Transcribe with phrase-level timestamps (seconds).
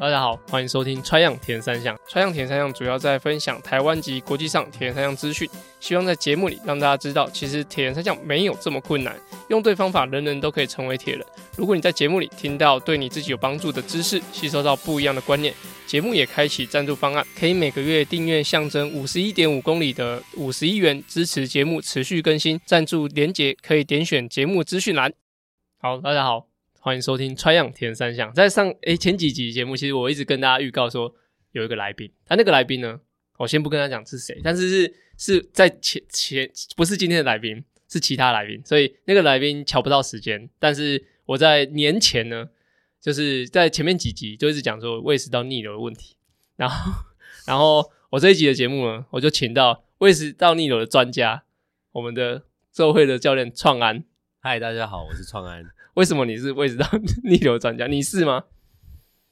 [0.00, 1.94] 大家好，欢迎收听穿样铁人三项。
[2.08, 5.46] 穿样铁人三项主要在分享台湾及国际上铁人三项资讯，
[5.78, 9.14] 希望在节目里让大家知道，其实铁人三项没有这么困难，
[9.48, 11.26] 用对方法，人人都可以成为铁人。
[11.54, 15.52] 如果你在节目里听到对你自己有帮助的知识，吸收到不一样的观念，
[15.86, 22.58] 节目也开启赞助方案，可以每个月订阅象征五十一点五公里的五十一元，支持节目持续更新。
[22.64, 25.12] 赞助连结可以点选节目资讯栏。
[25.78, 26.49] 好，大家好。
[26.82, 28.30] 欢迎收听《Try 样铁人三项》。
[28.34, 31.14] 在上诶、前几集节目，其实我一直跟大家预告说
[31.52, 32.98] 有一个来宾，他那个来宾呢，
[33.36, 40.48] 我先不跟他讲是谁，但是是是在前前不是今天的来宾，是其他来宾，所以那个来宾瞧不到时间。
[40.58, 42.48] 但是我在年前呢，
[42.98, 46.16] 就是在前面几集就一直讲说胃食道逆流的问题，
[46.56, 46.92] 然后
[47.46, 51.42] 然后我这一集的节目呢，我就请到胃食道逆流的专家，
[51.92, 54.02] 我们的周会的教练创安。
[54.38, 55.62] 嗨，大家好，我是创安。
[56.00, 56.88] 为什么你是胃食道
[57.24, 57.86] 逆流专家？
[57.86, 58.44] 你是吗？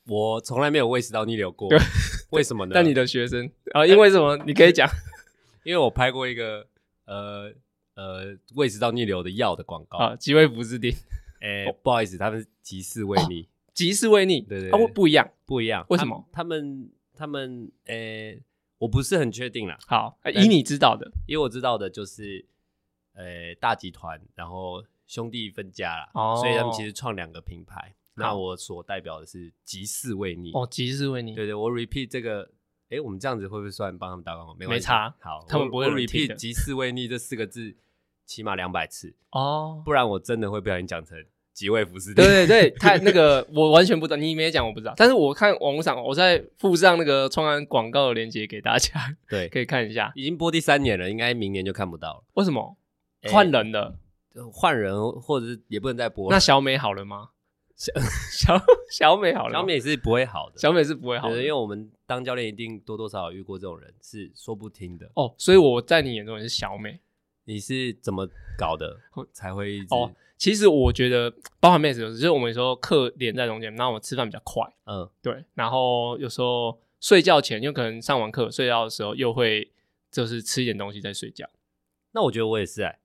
[0.06, 1.66] 我从来没有胃食道逆流过。
[2.28, 2.72] 为什么呢？
[2.75, 4.36] 但你的学生啊，因为什么？
[4.44, 4.86] 你可以讲。
[5.64, 6.66] 因为我拍过一个
[7.06, 7.50] 呃
[7.94, 10.94] 呃胃食道逆流的药的广告啊，吉威福士汀。
[11.41, 15.86] 哎、欸，不好意思，他们是吉士胃逆，吉士胃逆，对对，对，哦，不一样，不一样。
[15.88, 16.22] 为什么？
[16.30, 18.42] 他们他们呃、欸，
[18.77, 19.78] 我不是很确定啦。
[19.86, 22.44] 好，以你知道的，因为我知道的就是
[23.14, 24.84] 呃、欸、大集团，然后。
[25.08, 27.94] 兄弟分家了，oh, 所以他们其实创两个品牌。
[28.14, 31.34] 那我所代表的是吉士胃逆哦，吉士胃逆。
[31.34, 32.42] 对对，我 repeat 这个，
[32.90, 34.54] 哎、欸，我们这样子会不会算帮他们打广告？
[34.54, 37.74] 没没差，好，他们不会 repeat 吉士胃逆这四个字
[38.26, 39.84] 起码两百次哦，oh.
[39.84, 41.16] 不然我真的会不小心讲成
[41.54, 42.16] 吉胃福斯汀。
[42.22, 44.92] 对对对，太那个我完全不知道，你没讲我不知道。
[44.96, 50.12] 但是我看网络上，我在附上那个创安广告的链接给大家，对，可以看一下。
[50.16, 52.24] 已经播第三年了，应该明年就看不到了。
[52.34, 52.76] 为什么？
[53.30, 53.96] 换人了。
[54.34, 56.30] 欸换人，或者是也不能再播。
[56.30, 57.30] 那小美好了吗？
[57.78, 57.92] 小
[58.32, 60.58] 小小美好了，小美是不会好的。
[60.58, 65.08] 小美是不会好的，因为我们当教练一定多多少少遇过这种人，是说不听的。
[65.14, 67.00] 哦，所以我在你眼中也是小美。
[67.44, 68.94] 你是怎么搞的
[69.32, 69.94] 才会一直？
[69.94, 74.62] 哦，其实我觉得包含妹子，就是我们有时候课连在中间，然后我们吃饭比较快。
[74.84, 75.44] 嗯，对。
[75.54, 79.70] 然后有时候睡觉前，就可能上完课睡觉的时候，又会
[80.10, 81.48] 就是吃一点东西再睡觉。
[82.12, 82.98] 那我觉得我也是哎、欸。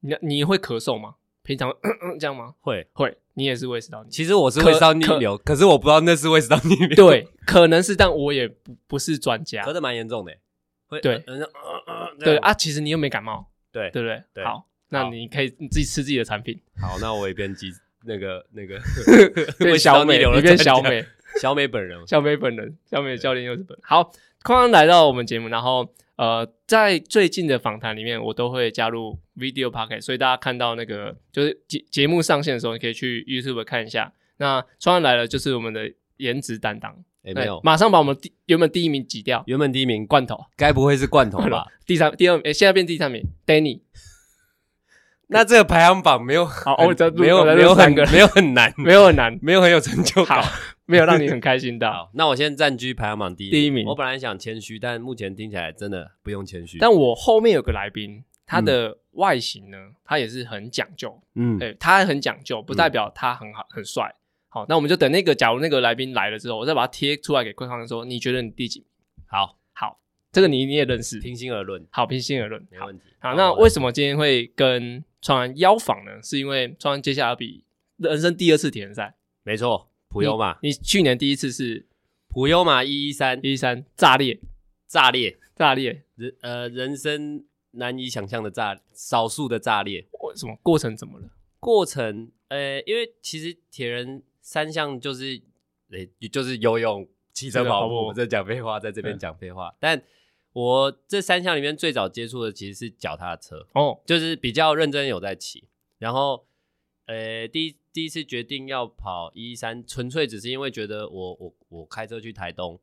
[0.00, 1.14] 你你会咳嗽吗？
[1.42, 2.54] 平常咳 咳这样吗？
[2.60, 4.10] 会会，你也是胃食道逆流。
[4.10, 6.94] 其实我是胃食道逆流，可是我不知道那是胃食道逆流。
[6.94, 9.62] 对，可能是，但我也不不是专家。
[9.64, 10.32] 咳的蛮严重的，
[10.86, 11.34] 会对，呃
[11.86, 14.44] 呃、对啊，其实你又没感冒，对对不对，对？
[14.44, 16.60] 好，那你可以你自己吃自己的产品。
[16.80, 17.72] 好，那我也变吉
[18.04, 18.78] 那个那个
[19.58, 21.04] 变小美，你变小美，
[21.40, 23.80] 小美本人，小美本人，小美的教练又是本人。
[23.82, 24.12] 好，
[24.42, 25.92] 刚刚来到我们节目，然后。
[26.20, 34.12] 呃，在最近的访谈里面，我都会加入 video pocket，所以大家看到那个就是节节目上线的时候，你可以去 YouTube 看一下。
[34.36, 36.92] 那创安来了，就是我们的颜值担当，
[37.22, 41.66] 哎、欸，没有，马上把我们第原本第一名挤掉，原本第一名罐头，该不会是罐头吧？
[41.86, 43.80] 第三、第二，哎、欸，现在变第三名，Danny。
[45.30, 50.44] 那这个排行榜没有好，哦，没有没有很没有很难， 没有很难，没有很有成就感。
[50.86, 51.86] 没有让你很开心的。
[51.92, 53.86] 好，那我先暂居排行榜第一第一名。
[53.86, 56.78] 我本来想谦虚，但目前听起来真的不用谦虚。
[56.78, 61.16] 但我后面有个来宾，他的外形呢，嗯、他也是很讲究。
[61.36, 64.12] 嗯，对，他很讲究，不代表他很好、嗯、很帅。
[64.48, 68.88] 好，那我们就等那个，假如那个来宾来了之后，我再把他贴出来给观众说，你觉得你第几名？
[69.28, 69.59] 好，
[70.32, 71.86] 这个你你也认识，平心而论。
[71.90, 73.04] 好，平心而论，没问题。
[73.18, 76.22] 好，好，那为什么今天会跟创安邀访呢？
[76.22, 77.64] 是因为创安接下来要比
[77.96, 79.88] 人生第二次铁人赛，没错。
[80.08, 81.86] 普悠嘛，你去年第一次是
[82.28, 84.40] 普悠嘛一一三一一三炸裂
[84.88, 91.30] 炸裂炸裂人呃人生难以想象的炸少数的炸裂，为什么过程怎么了？
[91.60, 95.40] 过程呃，因为其实铁人三项就是
[95.92, 98.08] 诶就是游泳、骑车、跑步。
[98.08, 99.72] 我在讲废话，在这边讲废话。
[99.78, 100.02] 但
[100.52, 105.64] 我这三项里面最早接触的其实是脚踏车哦，就是比较认真有在骑，
[105.98, 106.46] 然后。
[107.06, 112.78] 呃，第一第一次决定要跑一一三，纯粹只是因为觉得我我我开车去台东，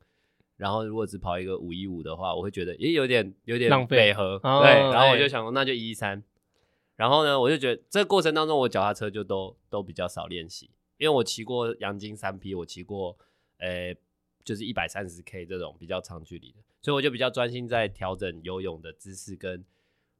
[0.57, 4.19] 然后如果只跑一个五一五的话，我会觉得也有点有点浪费，对，
[4.91, 6.21] 然后我就想说那就一一三，
[6.97, 13.17] 然后呢，我就觉得这个过程当中我脚踏车就都都比较少练习，因为我骑过阳金三 P，我骑过
[13.59, 13.95] 呃
[14.43, 19.65] 就是一百三十 K 这种比较长距离的，所以我就比较专心在调整游泳的姿势跟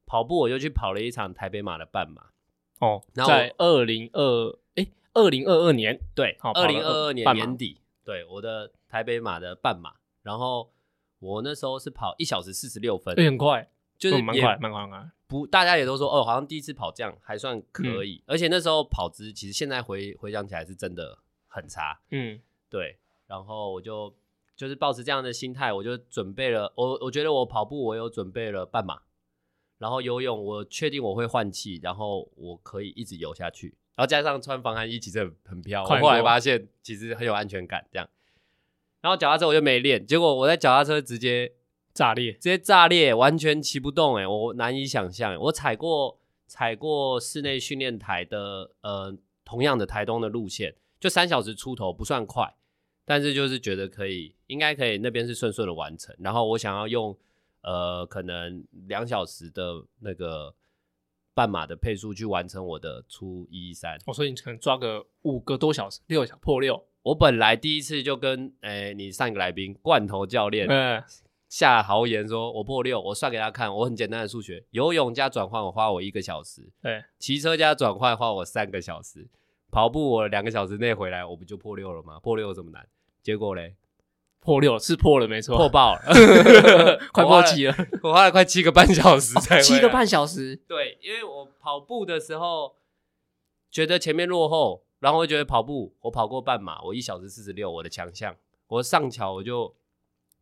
[0.04, 2.26] 跑步，我就去跑了一场台北马的半马。
[2.80, 10.70] 哦，在二零二诶二零二二年，对，二零二二年年底，对，我的台北马的半马，然后
[11.20, 13.66] 我那时候是跑一小时四十六分，欸，很快，
[13.96, 15.10] 就是蛮快，蛮快啊。
[15.26, 22.38] 不，大家也都说，哦，好像第一次跑这样还算可以，嗯，而且那时候跑姿其实现在回回想起来是真的很差，嗯，
[22.68, 22.98] 对。
[23.26, 24.14] 然后我就
[24.58, 26.72] 就是抱持这样的心态，我就准备了。
[26.76, 29.02] 我我觉得我跑步我有准备了半马，
[29.78, 33.76] 然后游泳我确定我会换气，然后我可以一直游下去。
[33.94, 35.84] 然后加上穿防寒衣，其实很很飘。
[35.84, 38.08] 我后来发现其实很有安全感，这样。
[39.00, 41.52] 然后脚踏车我就没练，结果我在脚踏车直接
[41.94, 44.16] 炸裂，直接炸裂，完全骑不动。
[44.16, 45.36] 诶，我难以想象。
[45.42, 46.18] 我踩过
[46.48, 52.56] 踩过室内训练台的，呃，同样的台东的路线，就三小时出头，不算快，
[53.08, 56.14] 但是就是觉得可以，应该可以，那边是顺顺的完成。
[56.20, 57.16] 然后我想要用，
[57.62, 60.54] 呃，可能两小时的那个。
[61.34, 66.84] 半马的配速去完成我的初一三，我说你可能抓个五个多小时，六小破六。
[67.04, 70.66] 我本来第一次就跟诶、欸、你上一个来宾罐头教练
[71.48, 79.28] 下豪言说，我破六，我算给他看，我很简单的数学，游泳加转换我花我一个小时，对，骑车加转换花我三个小时，
[79.70, 82.18] 跑步我两个小时内回来，我不就破六了吗？
[82.18, 82.84] 破六有这么难？
[83.28, 83.76] 结果嘞？
[84.40, 86.00] 破六是破了没错，破爆了，
[87.12, 87.76] 快破七了。
[88.02, 90.56] 我花了快七个半小时才、哦、七个半小时。
[90.66, 92.74] 对，因为我跑步的时候
[93.70, 98.34] 觉得前面落后，然后我觉得跑步我跑过半马，我一小时四十六，我的强项。
[98.68, 99.74] 我上桥我就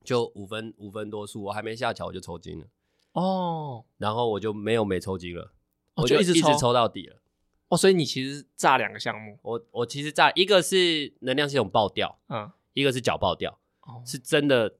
[0.05, 2.67] 就五分五分多数，我还没下桥我就抽筋了。
[3.15, 5.50] 哦，然后我就没有没抽筋了，
[5.94, 7.17] 哦、我就一直抽，一直抽到底了。
[7.69, 13.58] 哦，所以你其实炸两个项目，我我其实炸一个是能量系统爆掉，嗯，一个是脚爆掉。
[14.05, 14.76] 是真的，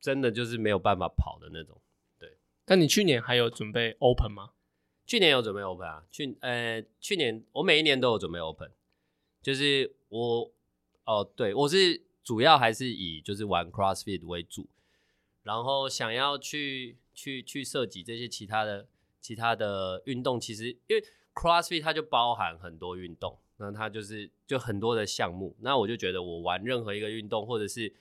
[0.00, 1.80] 真的就是没有办法跑的那种。
[2.18, 4.50] 对，但你去年还有准备 Open 吗？
[5.06, 8.72] 去年有准备 Open 啊，去呃，去年我每一年都有准备 Open，
[9.40, 10.52] 就是我
[11.04, 14.68] 哦，对我是主要还是以就是玩 CrossFit 为主，
[15.44, 18.88] 然后想要去去去涉及这些其他的
[19.20, 27.94] 其他的运动，其实因为 CrossFit 它就包含很多运动，那它就是就很多的项目，那我就觉得我玩任何一个运动或者是。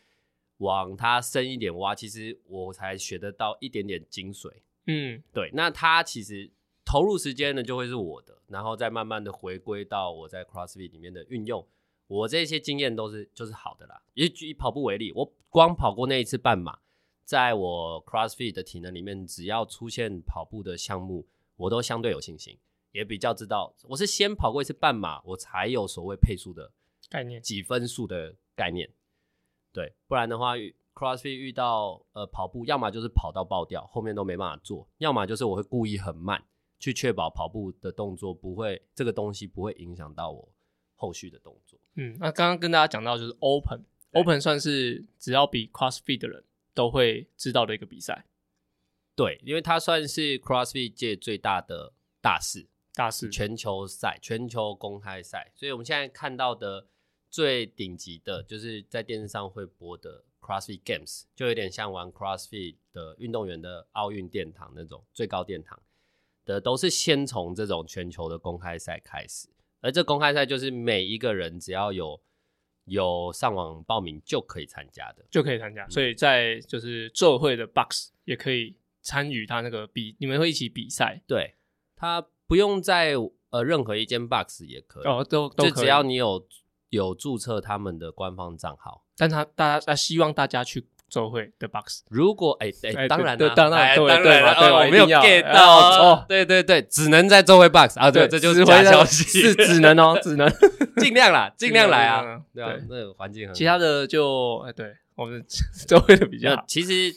[0.59, 4.51] 往它深一点挖，其实我才学得到一点点精髓。
[4.87, 5.51] 嗯，对。
[5.53, 6.49] 那它其实
[6.83, 11.63] 投入时间呢，就会是我的，然后再慢慢的回归到我在 CrossFit 里面的运用。
[12.07, 14.01] 我这些经验都是就是好的啦。
[14.15, 16.79] 以以跑步为例，我光跑过那一次半马，
[17.23, 21.27] 在我 CrossFit 的体能里面，只要出现跑步的项目，
[21.57, 22.57] 我都相对有信心，
[22.91, 26.71] 也比较知道我是先跑过一次半马，我才有所谓配速的
[27.09, 28.89] 概念，几分数的概念。
[29.71, 30.55] 对，不然的话
[30.95, 36.43] ，CrossFit 遇到呃跑步，要么就是跑到爆掉，后面都没办法做；要么就是我会故意很慢，
[36.79, 40.51] 去确保跑步的动作不会这个东西不会影响到我
[40.95, 41.79] 后续的动作。
[41.95, 46.43] 嗯，那刚刚跟大家讲到就是 Open，Open 算是只要比 CrossFit 的人
[46.73, 48.25] 都会知道的一个比赛。
[49.15, 56.87] 对，因为它算是 CrossFit 界最大的大事，大事全球赛、全球公开赛，所以我们现在看到的。
[57.29, 65.77] 最顶级的就是在电视上会播的 CrossFit Games，就有点像玩 CrossFit 的运动员的奥运殿堂那种最高殿堂
[66.45, 69.49] 的，都是先从这种全球的公开赛开始，
[69.81, 72.19] 而这公开赛就是每一个人只要有
[72.85, 75.85] 有上网报名就可以参加的，就可以参加。
[75.89, 81.21] 所以在就是做会的 Box 也可以参与他那个比，你们会一起比赛？
[81.27, 81.55] 对，
[81.97, 83.13] 他不用在
[83.49, 86.47] 呃任何一间 Box 也可以哦，都都可以，就只要你有。
[86.89, 92.01] 有注册他们的官方账号，但他大家他希望大家去周会的 box。
[92.09, 96.25] 如果哎哎、当然了，当然对对对，我没有 get 到哦。
[96.29, 100.49] 对对对，只能在周会 box 啊，对，这就是假消息，是只能哦，只能
[100.95, 103.53] 尽量啦，尽量来啊，对啊，那个环境很好。
[103.53, 105.45] 其他的就哎，对我们
[105.85, 106.63] 周会的比较好。
[106.65, 107.13] 其实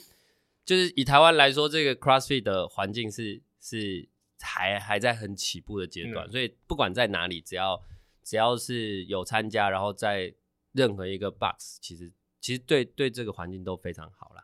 [0.65, 4.09] 就是以台湾来说，这个 CrossFit 的环境是是
[4.41, 7.81] 还还在很起步的阶段，所以不管在哪里，只要。
[8.23, 10.31] 只要是有参加，然后在
[10.73, 14.43] 任何一个 box，其实其实对对这个环境都非常好啦。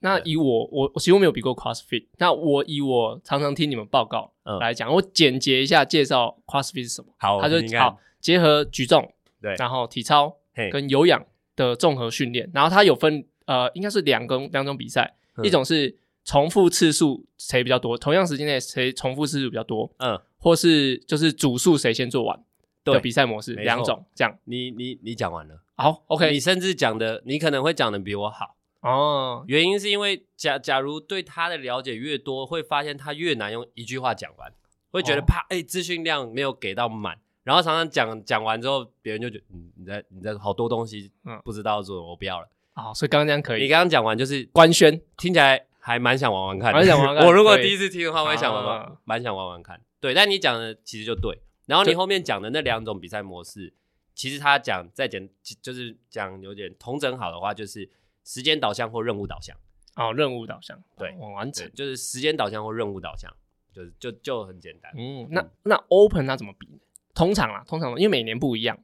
[0.00, 7.14] 那以我我我几乎没有比过 CrossFit，那我以我常常听你们报告来讲，嗯、我简洁一下介绍 CrossFit 是什么。
[7.16, 10.36] 好，他就好结合举重，对，然后体操
[10.72, 22.44] 跟有氧的综合训练，然后它有分呃应该是两个两种比赛，嗯、一种是重复次数谁比较多，同样时间内谁重复次数比较多，嗯，或是就是组数谁先做完。
[22.84, 29.44] 的比赛模式两种，这样你你你讲完了，好，OK，你甚至讲的你可能会讲的比我好哦。
[29.46, 34.52] 原因是因为假假如对他的了解越多，会发现他越难用一句话讲完，
[34.90, 42.48] 会觉得怕哎，资讯量没有给到满，然后常常讲讲完之后，别人就觉得嗯，你在你在好多东西嗯不知道做，我不要了。
[42.72, 47.26] 好，所以刚刚这样可以，你刚刚讲完就是官宣，听起来还蛮想玩玩看，蛮想玩玩看。
[47.26, 49.80] 我如果第一次听的话，我也想玩玩，蛮想玩玩看。
[50.00, 51.36] 对，但你讲的其实就对。
[51.66, 53.74] 然后你后面讲的那两种比赛模式，
[54.14, 55.28] 其实他讲再简，
[55.60, 57.90] 就是讲有点同整好的话，就是
[58.24, 59.56] 时间导向或任务导向。
[59.96, 63.28] 哦，任务导向，对，哦、完成就是时间导向或任务导向，
[63.74, 64.92] 就是就就很简单。
[64.96, 66.68] 嗯，那那 Open 它怎么比？
[67.12, 68.78] 通常啊，通常因为每年不一样，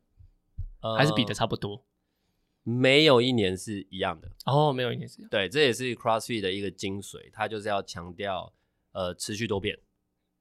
[0.83, 1.85] 呃、还是比的差不多。
[2.69, 5.31] 没有一年是一样的哦，没有一年是一样。
[5.31, 8.53] 对，这也是 CrossFit 的一个精髓，它就是要强调
[8.93, 9.79] 呃持续多变。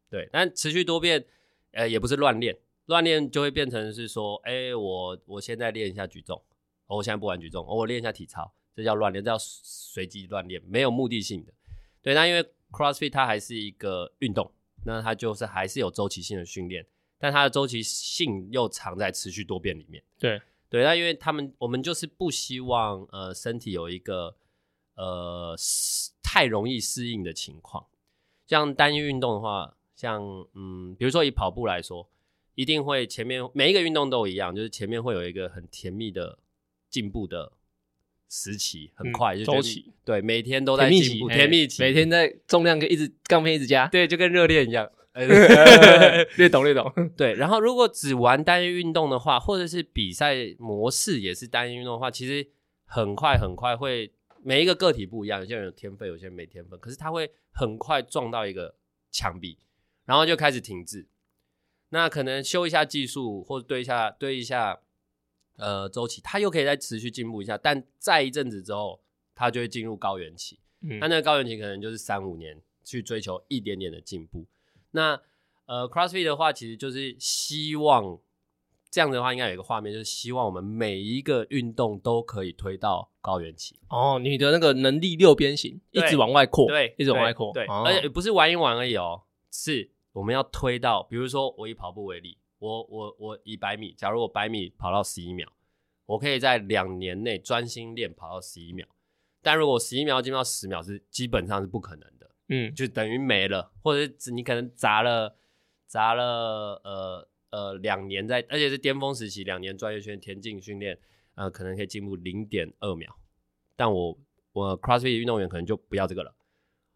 [0.09, 1.23] 对，但持续多变，
[1.71, 2.57] 呃，也不是乱练，
[2.87, 6.35] 乱练就会变成是说，哎，我我现在练一下举重，
[6.87, 11.53] 哦，我现在不玩举重，哦，我练一下体操，这叫乱练，这叫随机乱练，没有目的性的。
[12.01, 14.51] 对，那因为 CrossFit 它还是一个运动，
[14.83, 16.85] 那它就是还是有周期性的训练，
[17.17, 20.03] 但它的周期性又藏在持续多变里面。
[20.19, 20.41] 对。
[20.69, 24.35] 对，那因为他们我们就是不希望呃身体有一个
[24.95, 25.55] 呃
[26.21, 27.87] 太容易适应的情况。
[28.45, 30.21] 像单一运动的话，像
[30.53, 32.09] 嗯，比如说以跑步来说，
[32.55, 36.39] 一定会前面每一个运动都一样，就是前面会有一个很甜蜜的
[36.89, 37.53] 进步的
[38.29, 39.93] 时期，很快、嗯、就周期。
[40.03, 44.89] 对，每天都在进步，甜蜜期，每天在重量可以一直杠片一直加，对，就跟热恋一样。
[46.37, 47.33] 略懂略懂，对。
[47.33, 52.47] 然后如果只玩单一运动的话，或者是比赛模式也是单一运动的话，其实
[52.85, 58.75] 很快很快会每一个个体不一样，有些人有天分，有些人没天分，可是他会很快撞到一个
[59.11, 59.57] 墙壁，
[60.05, 61.07] 然后就开始停滞。
[61.89, 64.81] 那可能修一下技术，或者对一下对一下
[65.55, 67.57] 呃周期，他又可以再持续进步一下。
[67.57, 69.01] 但再一阵子之后，
[69.33, 70.59] 他就会进入高原期。
[70.81, 74.45] 嗯，那那个高原期可能就是三五年去追求一点点的进步。
[74.97, 75.21] 那
[75.67, 78.19] 呃，CrossFit 的话，其实就是希望
[78.89, 83.79] 这样的话，应该有一个画面，就是希望我们每一个运动都可以推到高原期。
[83.89, 95.47] 哦，你的那个能力六边形一直往外扩，对，一直往外扩，对，而且不是玩一玩而已哦，是我们要推到，比如说我以跑步为例，我我我以百米，假如我百米跑到十一秒，
[96.07, 98.87] 我可以在两年内专心练跑到十一秒，
[99.43, 102.26] 但如果十一秒进到十秒是基本上是不可能的。
[102.49, 105.35] 嗯，就等于没了，或者是你可能砸了
[105.85, 110.97] 砸了呃呃两年在，而且是巅峰时期两年专业圈田径训练，
[111.35, 113.13] 呃，可能可以进步零点二秒，
[113.75, 114.17] 但我
[114.53, 116.33] 我 CrossFit 运动员可能就不要这个了，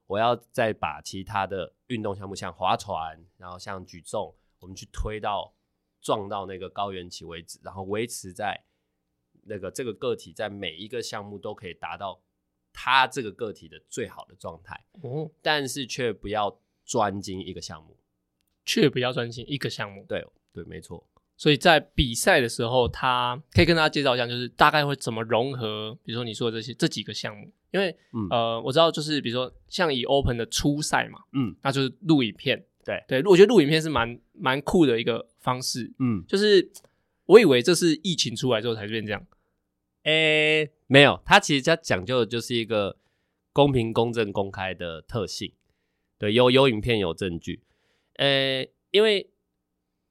[0.08, 5.54] 我要再把其他的运动项目像划船，然后像举重，我们去推到
[6.00, 8.64] 撞到那个高原期为止，然后维持在
[9.44, 12.22] 那个这个个体在每一个项目都可以达到。
[12.74, 17.98] 他这个个体的最好的状态，哦，但是却不要专精一个项目，
[18.66, 21.06] 却不要专精一个项目，对对，没错。
[21.38, 33.04] 所以在比赛的时候，他可以跟大家介绍一下，就是大概会怎么融合，比如说你说的这些这几个项目，因为、嗯、呃，我知道就是比如说像以 Open 的初赛嘛，嗯，那就是录影片，对。
[33.08, 36.72] 对，我觉得录影片是蛮蛮酷的一个方式，嗯，就是
[37.26, 39.26] 我以为这是疫情出来之后才变这样。
[40.04, 42.98] 诶、欸，没有，它其实它讲究的就是一个
[43.54, 45.54] 公平、公正、公开的特性。
[46.18, 47.62] 对，有有影片，有证据。
[48.16, 49.30] 呃、欸，因为，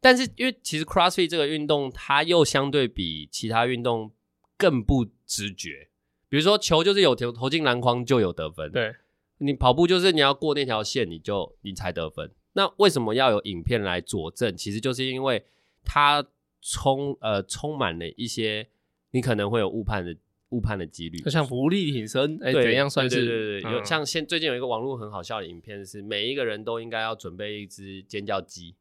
[0.00, 4.12] 但是因为其实 CrossFit 这个运动，它又相对比其他运动
[4.56, 5.88] 更不直觉。
[6.28, 8.94] 比如说球就是有投投进篮筐就有得分，对，
[9.38, 12.32] 你跑步就是你要过那条线，你就你才得分。
[12.52, 14.56] 那为什么要有影片来佐证？
[14.56, 15.44] 其实就是因为
[15.84, 16.24] 它
[16.60, 18.68] 充呃充满了一些。
[19.12, 20.16] 你可能会有误判的
[20.50, 23.16] 误判的几率，就像浮力挺身，哎，怎样算是？
[23.16, 28.74] 对对对，对，有像现最近有一个网络很好笑的影片，是每一个人都应该要准备一只尖叫鸡，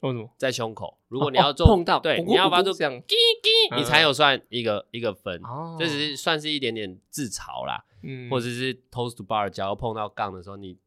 [0.00, 0.30] 为什么？
[0.38, 3.02] 在胸口，如果你要做碰到，对，你要发出这样，
[3.76, 5.40] 你才有算一个一个分，
[5.78, 10.78] 这只是算是一点点自嘲啦，嗯，或者是 toes to bar，只要碰到杠的时候，你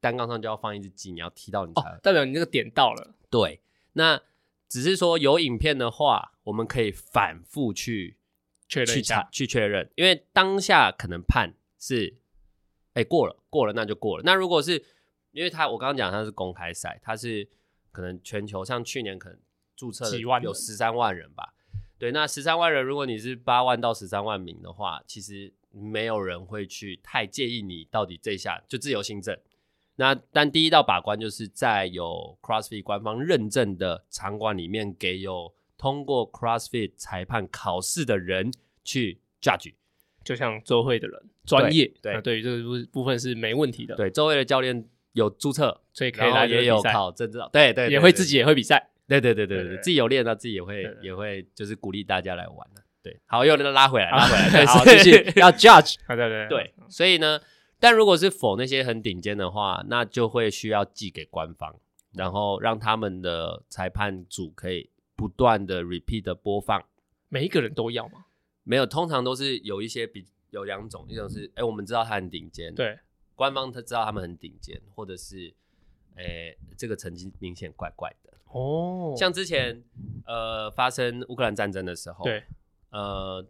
[0.00, 3.14] 单杠上就要放一只鸡，你要踢到你才代表你那个点到了。
[3.30, 3.60] 对，
[3.92, 4.20] 那
[4.68, 8.17] 只是说有影片的话，我们可以反复去。
[8.68, 12.14] 确认一下，去确认，因为当下可能判是，
[12.92, 14.22] 哎、欸，过了，过了，那就过了。
[14.24, 14.84] 那如果是，
[15.32, 17.48] 因为他我刚刚讲他是公开赛，他是
[17.90, 19.38] 可能全球，像去年可能
[19.74, 21.54] 注册的有十三万人吧，
[21.98, 29.38] 对，那十三万人，如果你是八万到十三万名的话，其实没有人会去太介意你到底这一下就自由新政。
[29.96, 35.54] 那但第一道把关就是在有 CrossFit 官方认证的场馆里面给有。
[35.78, 38.52] 通过 CrossFit 裁判考试的人
[38.84, 39.72] 去 judge，
[40.24, 43.94] 就像周会的人专业，对，那对于这个部部分是没问题的。
[43.94, 52.82] 对，周会的教练有注册，所以可以来也有考证照，对对，也会自己也会比赛，对对对对对，自己有练到自己也会也会就是鼓励大家来玩的。
[53.00, 56.48] 对，好，又拉回来拉回来， 好，继续要 judge，对对。
[56.48, 57.40] 对，所以呢，
[57.78, 61.76] 但如果是否那些很顶尖的话，那就会需要寄给官方，
[62.14, 64.90] 然后让他们的裁判组可以。
[65.18, 66.80] 不断的 repeat 的播放，
[67.28, 68.26] 每一个人都要吗？
[68.62, 72.96] 没有，通常都是有一些比有两种，一种是哎、欸，我们知道他很顶尖，对，
[73.34, 75.52] 官方他知道他们很顶尖，或者是
[76.14, 79.12] 哎、欸，这个成绩明显怪怪的哦。
[79.18, 79.82] 像之前
[80.24, 82.44] 呃发生乌克兰战争的时候，对，
[82.90, 83.44] 呃，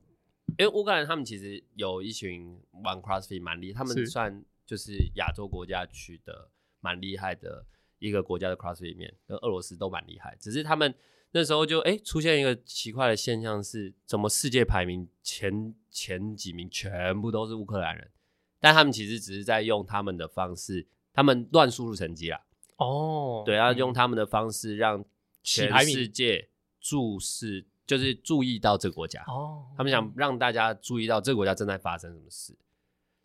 [0.58, 6.48] 因为乌克兰他们其实有一群玩 CrossFit 蛮厉害，他们算就是亚洲国家区的
[6.80, 7.66] 蛮厉害的
[7.98, 10.94] 一个国家的 CrossFit 里面，跟俄罗斯都蛮厉害，只是他们。
[11.32, 18.10] 那时候就哎、欸，出现一个奇怪的现象是，怎么世界排名前前几名全部都是乌克兰人，
[18.60, 22.40] 但他们其实只是在用他们的方式，他们乱输入成绩啦。
[22.76, 25.04] 哦，对，要用他们的方式让
[25.42, 26.48] 全世界
[26.80, 29.22] 注视，就是注意到这个国家。
[29.26, 32.56] 哦，他们想让大家注意到这个国家正在发生什么事。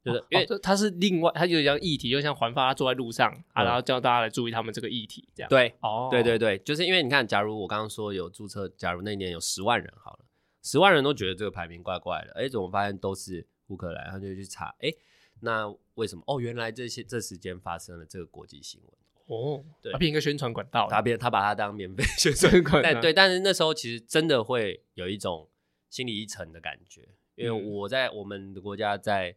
[0.03, 5.49] 就是因为它是另外，它就像议题，就像环发，他坐在路上啊，然后叫大家来注意他们这个议题，这样。
[5.49, 10.25] 对，哦，对对对，就是因为你看，假如我刚刚说有注册，假如那年有十万人好了，
[10.61, 14.11] 十万人都觉得这个排名怪怪的，哎，怎么发现都是乌克兰？
[14.11, 14.91] 他就去查，哎，
[15.39, 16.23] 那为什么？
[16.27, 18.91] 哦，原来这些这时间发生了这个国际新闻。
[19.27, 22.99] 哦，对，他变一个宣传管道，他变他把它当免费 宣传管道。
[22.99, 25.47] 对，但是那时候其实真的会有一种
[25.89, 29.33] 心理一沉的感觉，因为我在我们的国家在。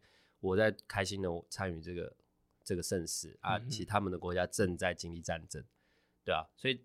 [0.47, 2.13] 我在开心的参与这个
[2.63, 5.61] 这个盛事啊，其实他们的国家正在经历战争，
[6.23, 6.79] 对啊，所以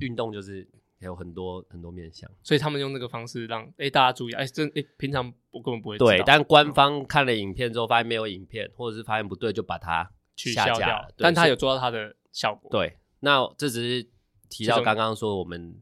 [0.00, 0.68] 运动就是
[0.98, 12.70] 有很多很多面向，所以他们用这个方式让哎、欸、大家注意，哎、欸，这哎、欸、平常我根本不会对，但官方看了影片之后发现没有影片，或者是发现不对就把它取消掉，对但他有做到他的效果。
[12.70, 14.08] 对，那这只是
[14.48, 15.80] 提到刚刚说我们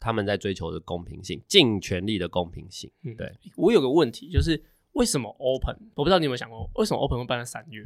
[0.00, 2.90] 他们在追求的公平性，尽全力的公平性。
[3.16, 4.62] 对、嗯、我有个问题就是。
[4.98, 5.76] 为什么 Open？
[5.94, 7.82] 我不知道你有没有想过，为什么 Open 会办在三月？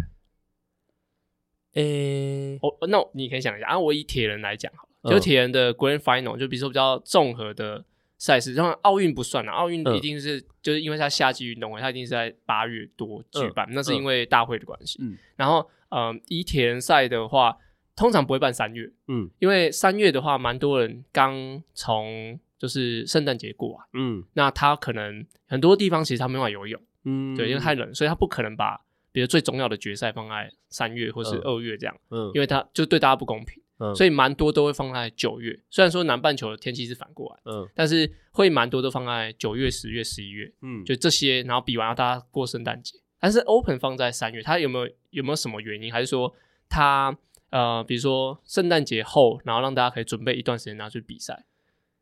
[1.74, 3.78] 诶、欸，哦，那你可以想一下啊。
[3.78, 7.84] 我以铁人来讲好了，就铁人的 Grand Final，就比如说比较综合的
[8.16, 14.98] 赛事，像奥运不算了，奥运一定是、嗯、就是因为它夏季运动会，它一定是在八月多举办，嗯、那是因为大会的关系。
[15.02, 17.58] 嗯，然后嗯，以铁人赛的话，
[17.94, 26.80] 通常不会办三月，嗯，因为三月的话，蛮多人刚从就是圣诞节过啊，嗯，那他可能很多地方其实他没办法游泳。
[27.04, 35.58] 嗯，对，因为太冷，所以他不可能把比如最重要的决赛放在三月或是二月这样，嗯，因为他就对大家不公平，嗯，所以蛮多都会放在九月。
[35.68, 42.98] 虽然说南半球的天气是反过来，嗯，但是会蛮多都放在九月、十月、十一月，嗯，就这些，然后比完了大家过圣诞节。
[43.20, 45.92] 但是 Open 放在三月，它有没有有没有什么原因？
[45.92, 46.34] 还是说
[46.68, 47.16] 它
[47.50, 51.44] 呃，比如说圣诞节后，然后让大家可以准备一段时间拿去比赛，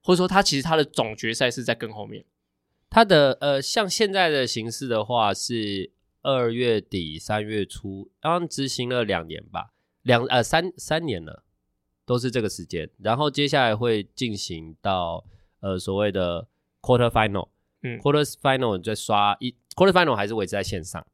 [0.02, 2.24] 或者说它其实它的总决赛是在更后面？
[2.90, 9.72] 它的呃，像现在的形式的话，是二月底三月初，刚刚执行了两年吧，
[10.02, 11.44] 两呃三三年了，
[12.04, 12.90] 都是这个时间。
[12.98, 15.24] 然后接下来会进行到
[15.60, 16.48] 呃所谓的
[16.82, 17.48] quarter final，
[17.82, 21.06] 嗯，quarter final 再刷一 quarter final 还是维持在线上，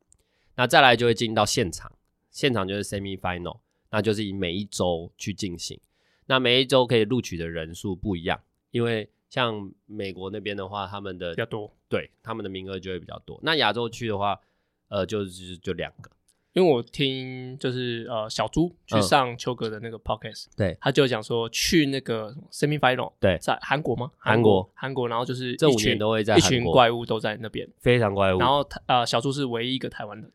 [0.54, 1.92] 那再来就会进到现场，
[2.30, 3.58] 现场就是 semi final，
[3.90, 5.78] 那就是以每一周去进行，
[6.24, 9.10] 那每一周可以录取的人数不一样，因为。
[9.28, 13.38] 像美国那边的话，他们的比较多，对，他们的名额就会比较多。
[13.42, 14.40] 那亚洲区的话，
[14.88, 16.10] 呃，就是就两个。
[16.52, 24.10] 因为我听就是呃小猪去上秋哥的那个 podcast，、嗯、对，他就讲说去那个 semi final，对，在韩国吗？
[24.16, 28.38] 韩国，韩国，然后就是这五年都会在一群怪物都在那边，非常怪物。
[28.38, 30.30] 然后呃小猪是唯一一个台湾的，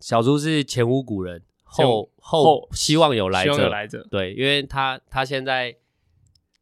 [0.00, 5.74] 小猪是前无古人，后后，后希望有来者，有来者，对，因为他他现在。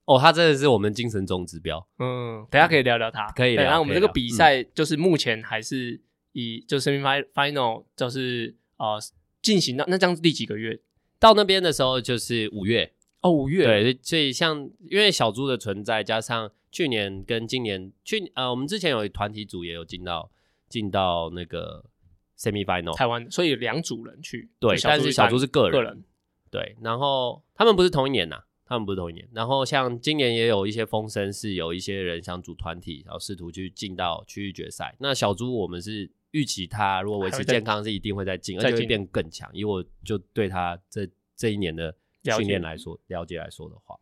[0.07, 1.87] 哦，他真的是我们精神总指标。
[1.99, 3.27] 嗯，等下可以聊聊他。
[3.33, 3.65] 可以聊。
[3.65, 6.01] 然后我们这个比赛就是目前还是
[6.33, 8.99] 以就 semi final 就是呃
[9.43, 10.81] 进行到那这样第几个月？
[11.19, 12.93] 到那边的时候就是五月。
[13.21, 13.67] 哦，五月。
[13.67, 20.31] 对，所以像因为小猪的存在，加上去年跟今年去呃，我们之前有团体组也有进到
[20.69, 21.85] 进到那个
[22.39, 24.51] semi final 台湾，所以两组人去。
[24.61, 25.73] 对，但是小猪是个人。
[25.73, 26.05] 个人。
[26.49, 28.45] 对，然后他们不是同一年呐。
[28.69, 34.97] 他们不是同一年，然后像今年也有一些风声，是有一些人想组团体，然后试图去进到区域决赛。
[34.99, 39.49] 那小猪我们是预期他如果维持健康是一定会再进，而且会变更强。
[39.53, 41.95] 以我就对他这这一年的
[42.37, 43.97] 训练来说，了解来说的话，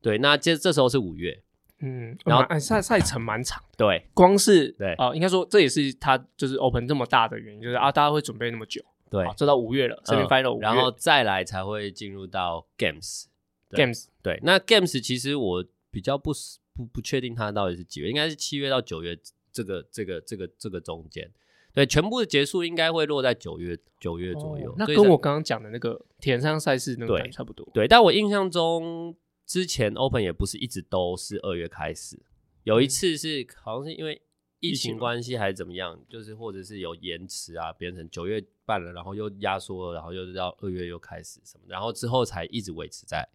[0.00, 1.42] 对，那这这时候是五月，
[1.80, 4.94] 嗯，然后赛赛程蛮长的，对，光是对。
[4.94, 13.26] 啊，应该说这也是他就是 Open 这么大的原因，就是啊，大家会准备那么久，对，这到五月了，Semi Final，然后再来才会进入到 Games。
[13.70, 16.32] 对 Games 对，那 Games 其实我比较不
[16.74, 19.18] 不不确定它到底是几月，应该是七月到九月
[19.52, 21.30] 这个这个这个这个中间，
[21.72, 24.70] 对，全部的结束应该会落在九月九月左右。
[24.70, 27.68] 哦、那跟我刚刚讲的那个田上赛事那个差不多。
[27.74, 32.20] 对，但我印象中之前 Open 也不是一直都是二月开始，
[32.64, 34.20] 有一次是好像是因为
[34.60, 43.28] 疫情关系还是怎么样，就是或者是有延迟啊，变成九月办了，然后又压缩了，然后又到二月又开始什么，然后之后才一直维持在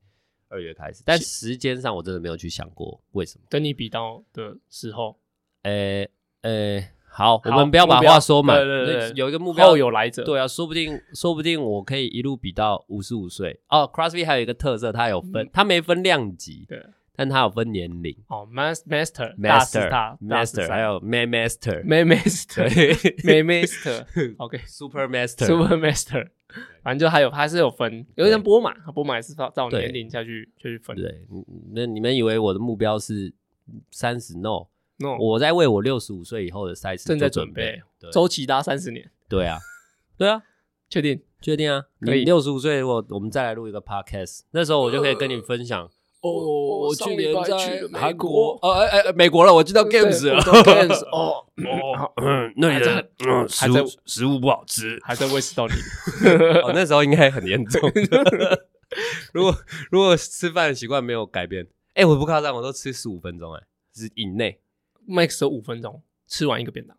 [0.54, 1.02] 二月开始。
[1.06, 3.46] 但时间上我真的没有去想过为什么。
[3.50, 5.18] 等你比到的时候，
[5.64, 6.10] 诶、欸、
[6.44, 6.80] 诶。
[6.80, 8.58] 欸好，我们不要把话说满。
[8.58, 10.24] 对对对，有一个目标，后有来者。
[10.24, 13.60] 对啊，说不定，说不定我可以一路比到五十五岁。
[13.70, 16.84] 哦，CrossFit 还有一个特色，它有分，它、嗯、没分量级，对，
[17.16, 18.18] 但它有分年龄。
[18.30, 26.30] 哦，Master，Master，Master，还有 Man Master，Man Master，Man Master，OK，Super Master，Super Master，
[26.82, 28.06] 反正就还有，还是有分。
[28.16, 30.96] 有点波马，波马也是照照年龄下去下去分。
[30.96, 31.28] 对，
[31.72, 33.34] 那你们以为我的目标是
[33.92, 34.68] 三十？No。
[35.00, 39.10] No, 我在为我六十五岁以后的赛事正在准备，周期达三十年。
[39.28, 39.58] 对啊，
[40.16, 40.44] 对啊，
[40.88, 41.86] 确定，确定啊！
[42.00, 45.90] 你六十五岁，我我们再来录一个 podcast，那时候我就可以跟你分享。
[46.24, 50.40] 哦，我去年在韩国，哦哎哎，美国了，我知道 games 了。
[50.64, 52.12] games 哦哦，
[52.56, 53.10] 那里的
[53.50, 55.74] 食物食物不好吃，还在胃食道里。
[56.64, 57.82] 哦，那时候应该很严重。
[59.34, 59.54] 如果
[59.92, 63.62] 如果吃饭的习惯没有改变，哎，我不夸张，我都吃十五分钟，哎，
[63.94, 64.60] 是以内。
[65.06, 66.96] max 有五分钟吃完一个便当，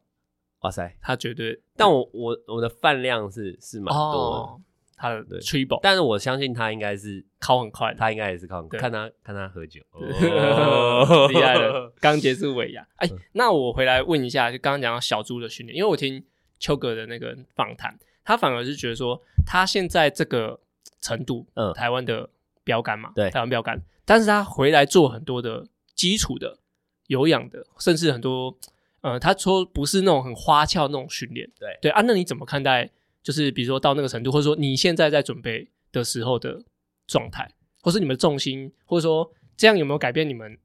[0.61, 1.63] 哇塞，他绝对。
[1.77, 4.63] 但我我我的饭量是是蛮多的，
[5.05, 8.79] 他的 triple，但是我相信他应该是考很快，他应该也是考很快。
[8.79, 9.81] 看他看他喝酒，
[11.29, 11.93] 厉害了。
[12.01, 16.25] 刚结束尾牙，哎，那我回来问一下，就刚刚讲到小猪的训练，因为我听
[16.59, 20.59] 邱哥的那个访谈，他反而是觉得说，他现在这个
[21.01, 22.31] 程度，嗯，台湾的
[22.65, 26.59] 标杆嘛，对，台湾标杆，但是他回来做很多的基础的。
[27.09, 28.57] 有氧的，甚至很多，
[29.03, 32.91] 呃，他说不是那种很花俏那种训练，对对啊，那你怎么看待？
[33.25, 36.63] 就是比如说到那个程度，或者说你现在在准备的时候的
[37.09, 40.57] 状态，或是你们的重心，或者说这样有没有改变你们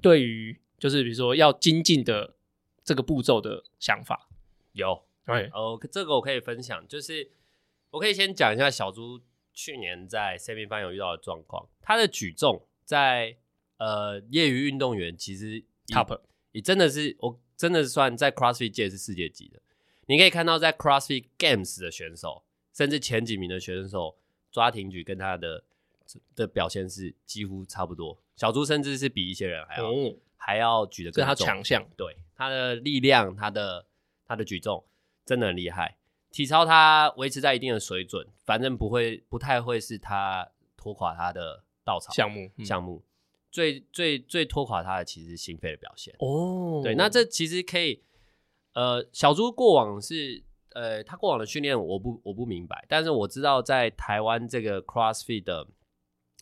[0.00, 2.36] 对于就是比如说要精进的
[2.84, 4.28] 这个步骤的想法？
[4.74, 7.28] 有，对，哦，这个我可以分享，就是
[7.90, 9.20] 我可以先讲一下小猪
[9.52, 13.38] 去年在 Semi Final 遇到的状况，他的举重在。
[13.76, 16.20] 呃，业余运动员其实 top
[16.52, 19.60] 也真的是，我真的算在 CrossFit 界是世界级的。
[20.06, 24.16] 你可以看到，在 CrossFit Games 的选手，甚至前几名的选手
[24.50, 25.64] 抓挺举跟他的
[26.34, 28.18] 的表现是几乎差不多。
[28.36, 33.86] 小猪甚至是比一些人还要、嗯、还要举得更重，他强项，对他的力量，他的
[34.26, 34.84] 他的举重
[35.24, 35.96] 真的很厉害。
[36.30, 43.02] 体操他维持在一定的水准，反正不会不太会是他拖垮他的稻草项目项目。
[43.04, 43.08] 嗯
[43.54, 48.02] 最最最拖垮他的其实是心肺的表现哦，对，那这其实可以，
[48.74, 55.66] 呃，小猪过往是，呃，他过往的训练我不我不明白，但是我知道在台湾这个 CrossFit 的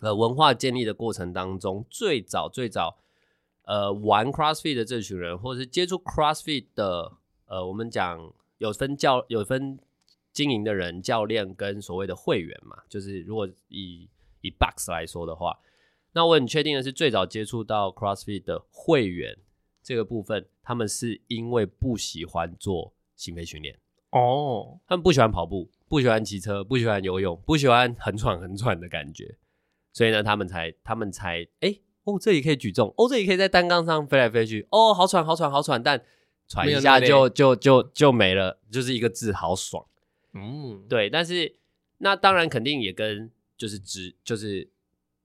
[0.00, 2.98] 呃文化建立的过程当中，最早最早
[3.64, 7.12] 呃玩 CrossFit 的这群人，或者是接触 CrossFit 的，
[7.46, 9.78] 呃，我们讲有分教有分
[10.32, 14.08] 经营的人、教练跟所谓的会员嘛，就是如果以
[14.40, 15.58] 以 Box 来说的话。
[16.14, 19.38] 那我很确定的是，最早接触到 CrossFit 的会员
[19.82, 23.78] 这个部分，他们是因为不喜欢做心肺训练
[24.10, 29.36] 哦，他们不喜欢跑步，不喜欢骑车，不喜欢游泳，不喜欢很喘很喘的感觉，
[29.92, 36.02] 所以呢，他们才他们才哎、欸、哦，这里可以举重，哦，这里可以在单杠上飞来飞去，哦，好喘好喘好喘，但
[36.48, 39.86] 喘一下就就就就没了，就是一个字，好爽。
[40.34, 41.56] 嗯，对，但是
[41.98, 44.71] 那当然肯定也跟就是只就是。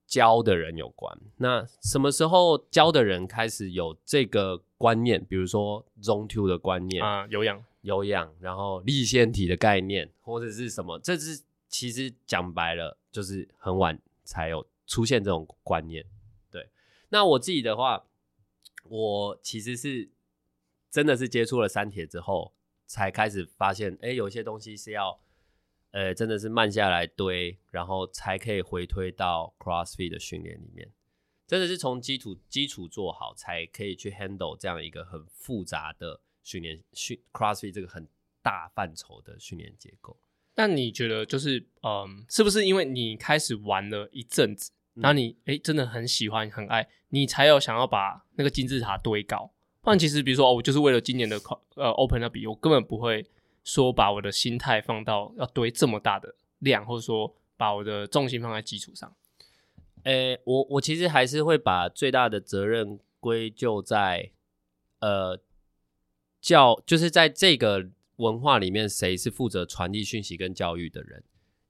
[0.08, 5.24] 教的人有关，那什么时候教的人开始有这个观念？
[5.26, 10.98] 比如说 Zone Two 的观念啊，有氧、有氧，然后立腺体的概念，或者是什么？
[11.00, 16.06] 这是其实讲白了，就是很晚才有出现这种观念。
[16.50, 16.70] 对，
[17.10, 18.06] 那我自己的话，
[18.86, 20.10] 我其实是
[20.90, 22.54] 真的是接触了三铁之后，
[22.86, 25.20] 才开始发现，哎，有些东西是要。
[25.98, 30.92] 呃，真的是慢下来堆，然后才可以回推到 CrossFit 的训练里面。
[31.48, 38.08] 真的是从基础基础做好，才可以去 handle 这样一个很复杂的训练训 CrossFit 这个很
[38.44, 40.16] 大范畴的训练结构。
[40.54, 49.52] 那你觉得就是，嗯，是不是因为你开始玩了一阵子，然后你哎、嗯、真的很喜欢很爱，你才有想要把那个金字塔堆高？
[49.82, 51.42] 不然其实比如说哦，我就是为了今年的
[51.74, 53.26] 呃 Open 那比，我根本不会。
[53.68, 59.14] 说把我的心态放到要堆这么大的量，或者说把我的重心放在基础上。
[60.04, 64.32] 诶、我我其实还是会把最大的责任归咎在，
[65.00, 65.38] 呃，
[66.40, 71.22] 教就是在这个文化里面，谁是负责传递讯息跟教育的人？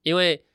[0.04, 0.46] 因为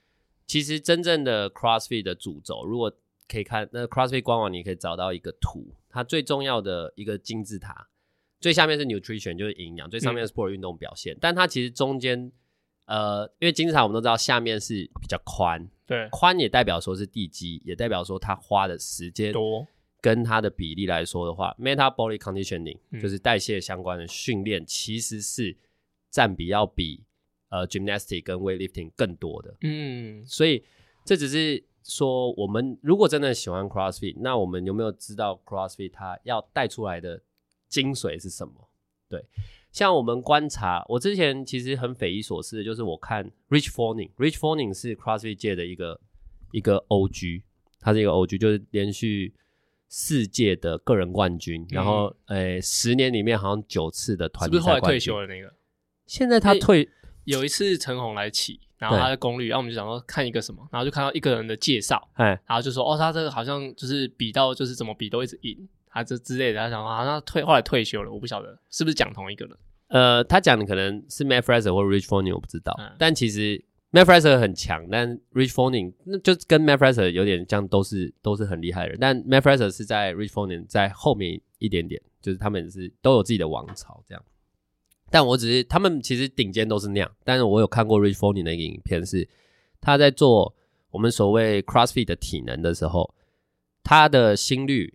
[0.46, 2.94] 其实真正的 CrossFit 的主轴，如果
[3.26, 7.88] 可以看那 CrossFit 官网，你可以找到一个图，它最重要的一个金字塔，
[8.42, 11.14] 最下面是 nutrition，就是营养，最上面是 sport 运动表现。
[11.14, 12.30] 嗯、但它其实中间，
[12.86, 19.66] 呃，因为金字塔我们都知道下面是比较宽，对，宽也代表说是地基，也代表说它花的时间多，
[20.00, 25.56] 跟它的比例来说的话，metabolic conditioning、嗯、就是代谢相关的训练，其实是
[26.10, 27.04] 占比要比
[27.48, 29.56] 呃 gymnastic 跟 weightlifting 更多的。
[29.62, 30.62] 嗯，所以
[31.06, 31.64] 这只是。
[31.84, 37.20] 说我们如果真的喜欢 CrossFit，那我们有没有知道 CrossFit 它要带出来的
[37.72, 38.68] 精髓是什么？
[39.08, 39.24] 对，
[39.72, 45.98] 像我们观察，我之前其实很匪夷所思的，就是我看 Rich Froning，Rich Froning 是 CrossFit 界的一个
[46.50, 47.42] 一个 OG，
[47.80, 49.32] 他是一个 OG，就是连续
[49.88, 54.56] 四届的个人冠军，嗯、然后诶十年里面好像九次的团体。
[54.56, 55.52] 是不是后来退休了那个？
[56.06, 56.88] 现在他退
[57.24, 58.60] 有一次陈红来骑。
[58.82, 66.58] 然后他的功率，然后我们就想说看一个什么，然后就看到一个人的介绍，哎，然后就说哦，他这个好像就是比到就是怎么比都一直赢，他这之类的。
[66.58, 69.56] 他想说好像退后来退休了，我不晓得是不是讲同一个人。
[69.88, 72.74] 呃，他讲的可能是 Matt Fraser 或 Rich Froning，我不知道。
[72.78, 78.98] 嗯、但其实 Matt Fraser 很强，但 Rich Froning 那就跟 Matt Fraser 有点像，都是都是很厉害的人。
[79.00, 84.24] 但 Matt Fraser 是在 Rich Froning 在后面一点点，就是他们是都有自己的王朝这样。
[85.10, 89.28] 但我只是他们其实顶尖都是那样，但是我有看过 Rich Froning 的一个影片是。
[89.84, 90.54] 他在做
[90.92, 93.16] 我们所谓 CrossFit 的体能的时候，
[93.82, 94.94] 他的心率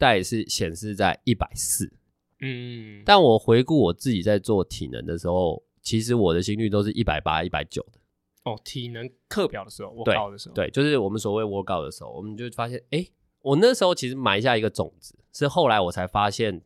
[0.00, 1.92] 大概是显示在一百四。
[2.40, 8.00] 嗯，但我回顾我自己在做体能的时候，其实我的心率都是一百八、一百九的。
[8.44, 13.06] 哦，体能课表的时候，workout 的时候，对，就是我们所谓 workout 的时候，我们就发现，哎，
[13.42, 16.62] 我那时候其实埋下一个种子，是后来我才发现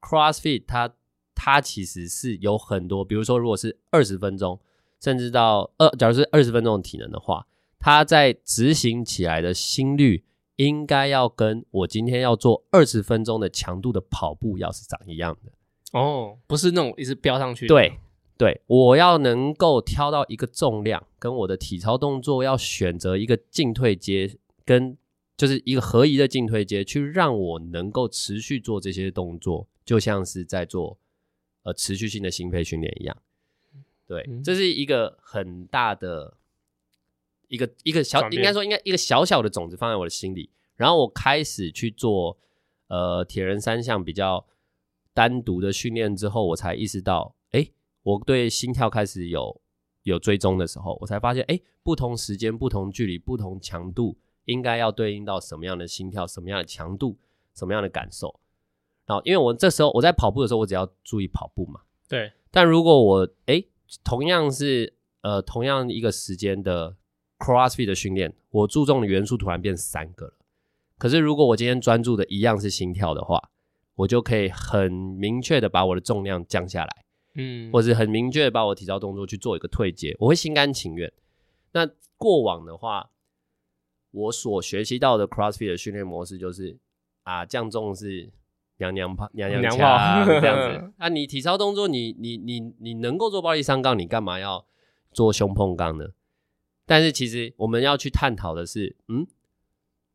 [0.00, 0.94] ，CrossFit 它
[1.34, 4.58] 它其实是有很多，比如说如果是二十分钟。
[5.02, 7.46] 甚至到二，假如是二十分钟的体能的话，
[7.78, 10.26] 它在执行起来的心率
[10.60, 15.50] 应该要跟我今天要做二十分钟的强度的跑步要是长一样的
[15.98, 17.74] 哦，不是那种一直飙上去的。
[17.74, 17.98] 对
[18.36, 24.96] 对，我要能够挑到一个重量，跟我的体操动作要选择一个进退阶，跟
[25.34, 30.98] 就是一个合宜的进退阶，去让我能够持续做这些动作，就像是在做
[31.62, 33.16] 呃持续性的心肺训练一样。
[34.06, 36.34] 对，这是一个很大的
[37.50, 42.38] 一个一个小，应该说应该一个小小的种子放在我的心里，然后我开始去做
[42.88, 44.46] 呃铁人三项比较
[45.12, 47.68] 单独的训练之后，我才意识到，哎，
[48.02, 49.60] 我对心跳开始有
[50.04, 57.18] 有追踪的时候，我才发现，哎，不同时间、不同距离、不同强度，应该要对应到什么样的心跳、什么样的强度、
[57.54, 58.40] 什么样的感受。
[59.04, 62.32] 然后，因为我这时候我在跑步的时候，我只要注意跑步嘛，对。
[62.50, 63.64] 但如果我哎。
[64.04, 66.94] 同样是呃，同样一个时间的
[67.40, 70.34] CrossFit 的训练，我注重的元素突然变三个了。
[70.98, 73.50] 可是如果我今天专注的一样是心跳的话，
[73.96, 81.12] 我就可以很明确的把我的重量降下来，嗯，或是很明确的把我体操动作去做一个退阶，我会心甘情愿。
[81.72, 83.10] 那过往的话，
[84.10, 86.78] 我所学习到的 CrossFit 的训练模式就是
[87.24, 88.30] 啊，降重是。
[88.80, 90.92] 娘娘炮，娘娘腔、啊、这样子。
[90.96, 94.64] 啊，你体操动作你，你你你你能够做暴力上杠，你干嘛要
[95.12, 96.06] 做胸碰杠呢？
[96.90, 99.24] 但是其实我们要去探讨的是，嗯，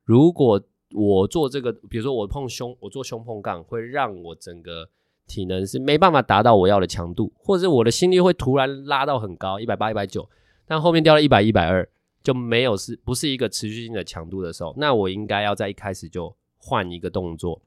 [0.03, 0.61] 如果
[0.91, 4.89] 我做这个，比如说我碰胸，我做胸碰杠，会让我整个
[5.25, 10.29] 体能是没办法达到我要的强度，或者是我的心率会突然拉到很高，一百八、一百九，
[10.65, 11.89] 但后面掉了一百、一百二，
[12.21, 17.61] 就没有是不是一个持续性的强度的时候，那我应该要在一开始就换一个动作。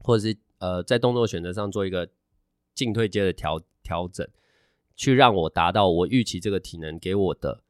[0.00, 2.06] 或者是呃，在动作选择上做一个
[2.74, 4.28] 进退阶的调调整，
[4.94, 7.62] 去让我达到我预期这个体能给我的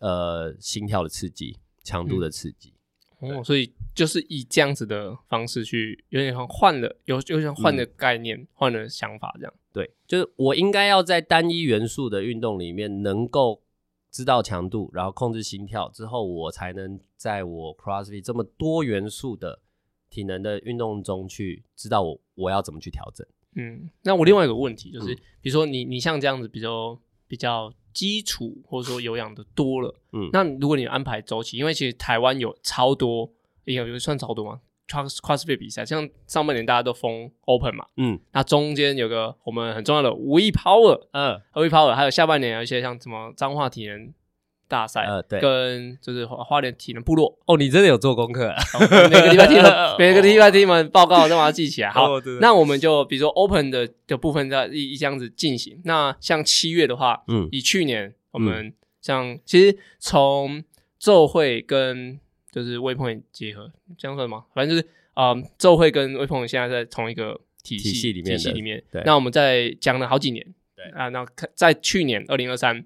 [0.00, 2.72] 呃心跳的刺激、强度的刺激。
[3.20, 9.54] 嗯、哦，所以就是以这样子的方式去，有点像换了，有有点换了概念，换、嗯、了想法这样。
[9.72, 13.62] 对，就是我应该要在单一元素的运动里面能够
[14.10, 19.60] 知道强度，然后控制心跳之后，我才能在我 CrossFit 这么多元素的。
[20.12, 23.26] 体能的运动中去知道我我要怎么去调整。
[23.54, 27.00] 嗯，那我另外一个问题就是，嗯、比如说你你像这样子比较
[27.32, 33.32] 比较基础或者说有氧的多了，嗯，那如果你安排周期，因为其实台湾有超多，
[33.64, 44.12] 有有算超多吗？Cross CrossFit 比赛，像上半年大家都封 Open 嘛，嗯，那中间有个我们很重要的 We Power，嗯，We Power，还有下半年有一些像什么彰化体能。
[44.72, 47.38] 大赛，呃，对，跟就是花花莲体能部落。
[47.44, 48.56] 哦，你真的有做功课，啊，
[49.10, 49.62] 每个礼拜听，
[49.98, 51.90] 每个礼拜听们报告都把它记起来。
[51.90, 55.78] 好，哦、那我们就比如说 Open 的的部分在一一这样子进行。
[55.84, 60.64] 那像七月的话，嗯，以去年我们像、嗯、其实从
[60.98, 62.18] 奏会跟
[62.50, 64.44] 就是 Waypoint 结合，这样算吗？
[64.54, 68.82] 反正就是啊，奏会跟微碰现在在同一个体系体系里面，体系里面。
[68.90, 70.84] 对，那我们在讲了好几年，对。
[70.92, 72.84] 啊，那在去年二零二三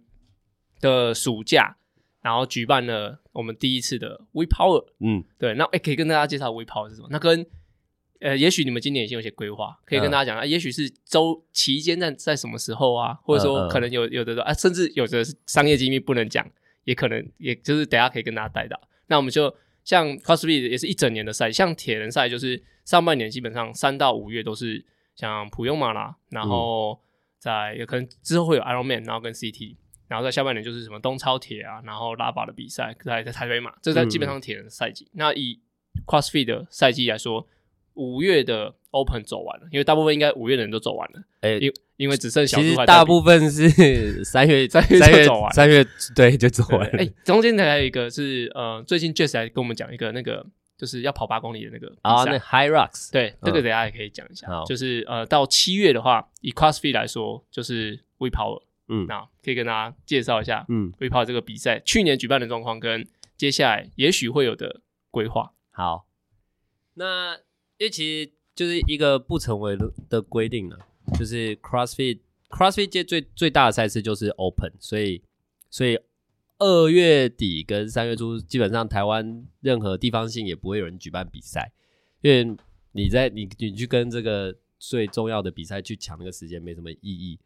[0.81, 1.77] 的暑假，
[2.23, 7.09] 然后举办了我们第一次的 We Power，嗯，对，那哎，可以跟大家介绍 We Power 是什么？
[7.11, 7.47] 那跟
[8.21, 10.45] 呃，也许你们今年已经有些规划，可以跟大家讲、嗯、啊。
[10.47, 16.51] 也许是周期间在在什么时候啊，或者说可能有有的说啊，甚至有的是商业机密不能讲，
[16.85, 18.81] 也可能也就是等下可以跟大家带到。
[19.09, 24.85] 那我们就像 CrossFit 也是一整年的赛，像铁人赛就是上半年基本上三到五月都是
[25.15, 26.99] 像普悠玛啦，然后
[27.39, 29.77] 在有可能之后会有 Ironman，然后跟 CT，
[30.09, 35.05] 然后在下半年就是什么东超铁啊，然后拉法的比赛在在台北马，这在基本上铁人赛季。
[35.07, 35.61] 嗯、那以
[36.07, 37.47] CrossFit 的赛季来说。
[37.99, 41.21] 五月的 Open 走完了，因为大部分应该五月的人都走完了。
[41.41, 42.61] 哎、欸，因因为只剩小。
[42.61, 43.71] 其实大部分是
[44.23, 45.83] 三月三月就走完，三月
[46.15, 46.99] 对就走完了。
[46.99, 50.45] 哎、欸，中间还有一个是呃，最近 Jess 来跟我们讲一个那个，
[50.77, 53.11] 就是要跑八公里的那个啊，那 High Rocks。
[53.11, 54.47] 对，这、嗯、个等下也可以讲一下。
[54.67, 58.61] 就是呃，到七月的话，以 CrossFit 来说，就是 We Power。
[58.89, 65.53] 嗯，那可以跟大家介绍一下，嗯，We Power 这个比赛去年举办的状况跟接下来也许会有的规划。
[65.71, 66.07] 好，
[66.95, 67.39] 那。
[67.79, 70.79] 因为其实就是一个不成文的规定了，
[71.19, 75.23] 就是 CrossFit CrossFit 界最最大的赛事就是 Open，所以
[75.69, 75.99] 所以
[76.57, 81.71] 二月底跟三月初基本上台湾任何地方性也不会有人举办比赛，
[82.23, 82.57] 因为
[82.93, 87.39] 你在你你去跟这个最重要的比赛去抢那个时间没什么意义，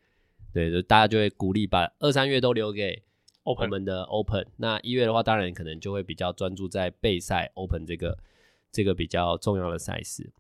[0.53, 3.03] 对，就大家就会鼓励把二三月都留给
[3.45, 8.19] 我们的 Open，, 那一月的话当然可能就会比较专注在备赛 Open 这个。
[8.73, 10.31] 这个比较重要的赛事，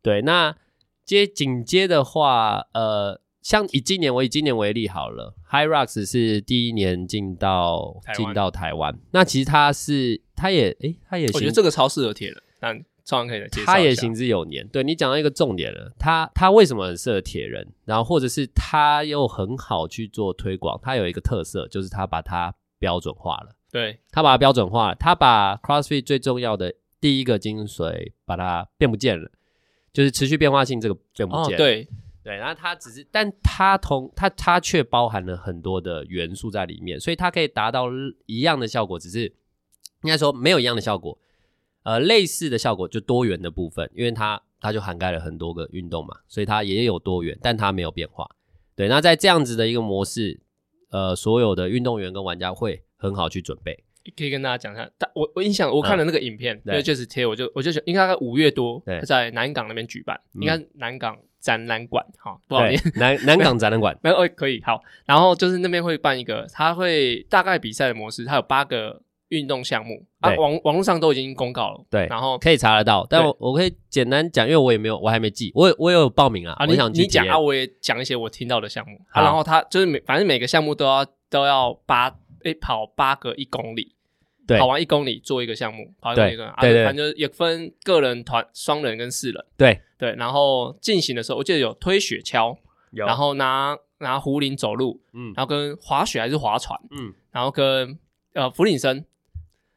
[0.00, 0.56] 对，那
[1.04, 26.74] 接紧接的话，呃，像以今年我以今年为例好了，High Rocks 是第一年进到进到台湾，那其实他是他也诶，他也，我觉得这个超适合铁人，但超人可以来介绍，他也行之有年，对你讲到一个重点了，他他为什么很适合铁人，然后或者是他又很好去做推广，他有一个特色就是他把它标准化了，对，他把它标准化了，他把 CrossFit 最重要的。
[27.00, 29.30] 第一个精髓把它变不见了，
[29.92, 31.50] 就是持续变化性这个变不见。
[31.50, 31.54] 了。
[31.54, 31.86] 哦、对。
[32.22, 37.88] 对，然后它只是，但它同它它却包含了很多的元素在里面，所以它可以达到
[38.24, 39.24] 一样的效果，只是
[40.02, 41.18] 应该说没有一样的效果，
[41.84, 48.28] 呃，类似的效果就多元的部分，因为它它就涵盖了很多个运动嘛，所以它也有多元，但它没有变化。
[48.74, 50.40] 对，那在这样子的一个模式，
[50.90, 53.84] 呃，所有的运动员跟玩家会很好去准备。
[54.16, 82.08] 可以跟大家讲一下，但我我印象我看了那个影片，对，就是贴，我就我就想，应该在五月多，在南港那边举办，应该南港展览馆，哈，不好意思，南南港展览馆， 没有，可以，好，然后就是那边会办一个，他会大概比赛的模式，它有八个运动项目，啊，网网络上都已经公告了，对，然后可以查得到，但我我可以简单讲，因为我也没有，我还没记，我我有报名啊，啊，你想你讲啊，我也讲一些我听到的项目，啊，然后他就是每反正每个项目都要都要八，
[82.44, 83.94] 诶，跑八个一公里。
[84.46, 89.42] 对，跑完一公里做一个项目，跑一个一个，对对，反正也分个人、团、双人跟四人。
[89.56, 89.80] 对。
[89.96, 92.54] 对，然后进行的时候，我记得有推雪橇，
[92.90, 97.98] 有，然后拿拿壶铃走路，嗯，然后跟滑雪还是划船，嗯，然后跟
[98.34, 99.02] 呃俯卧撑，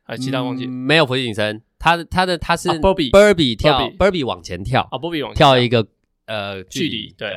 [0.08, 5.86] 还其他忘记、嗯、没有俯卧撑，他的他的他是 Burpee Burpee 跳 Burpee 往前跳啊 Burpee 往前跳一个
[6.26, 7.30] 呃距离，对，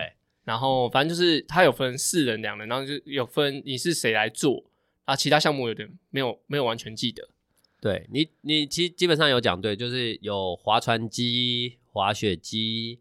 [0.45, 4.65] 然后反正就是他有分四人、两人，然后就有分你是谁来做。
[5.07, 7.29] 啊，其他项目有点没有没有完全记得。
[7.81, 13.01] 对你，你其实基本上有讲对，就是有划船机、滑雪机，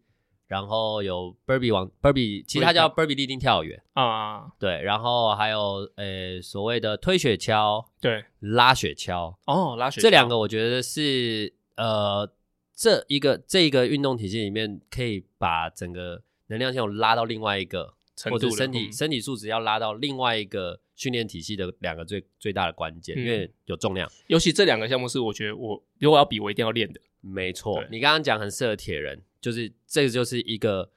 [0.49, 4.51] 然后有 Burpee 往 Burpee，其实它叫 Burpee 立定跳远啊。
[4.59, 10.03] 对，然后还有呃所谓的推雪橇，对，拉雪橇哦，拉雪橇。
[10.03, 12.29] 这两个我觉得是呃
[12.75, 17.93] 这一个这一个运动体系里面可以把整个能量系统拉到另外一个。
[18.29, 24.11] 或者身体、嗯、身体素质要拉到另外一个训练体系的两个最最大的关键，嗯，因为有重量。
[24.27, 26.99] 尤其这两个项目是我觉得我如果要比，我一定要练的。
[27.21, 30.91] 没错，你刚刚讲很适合铁人，就是这个就是一个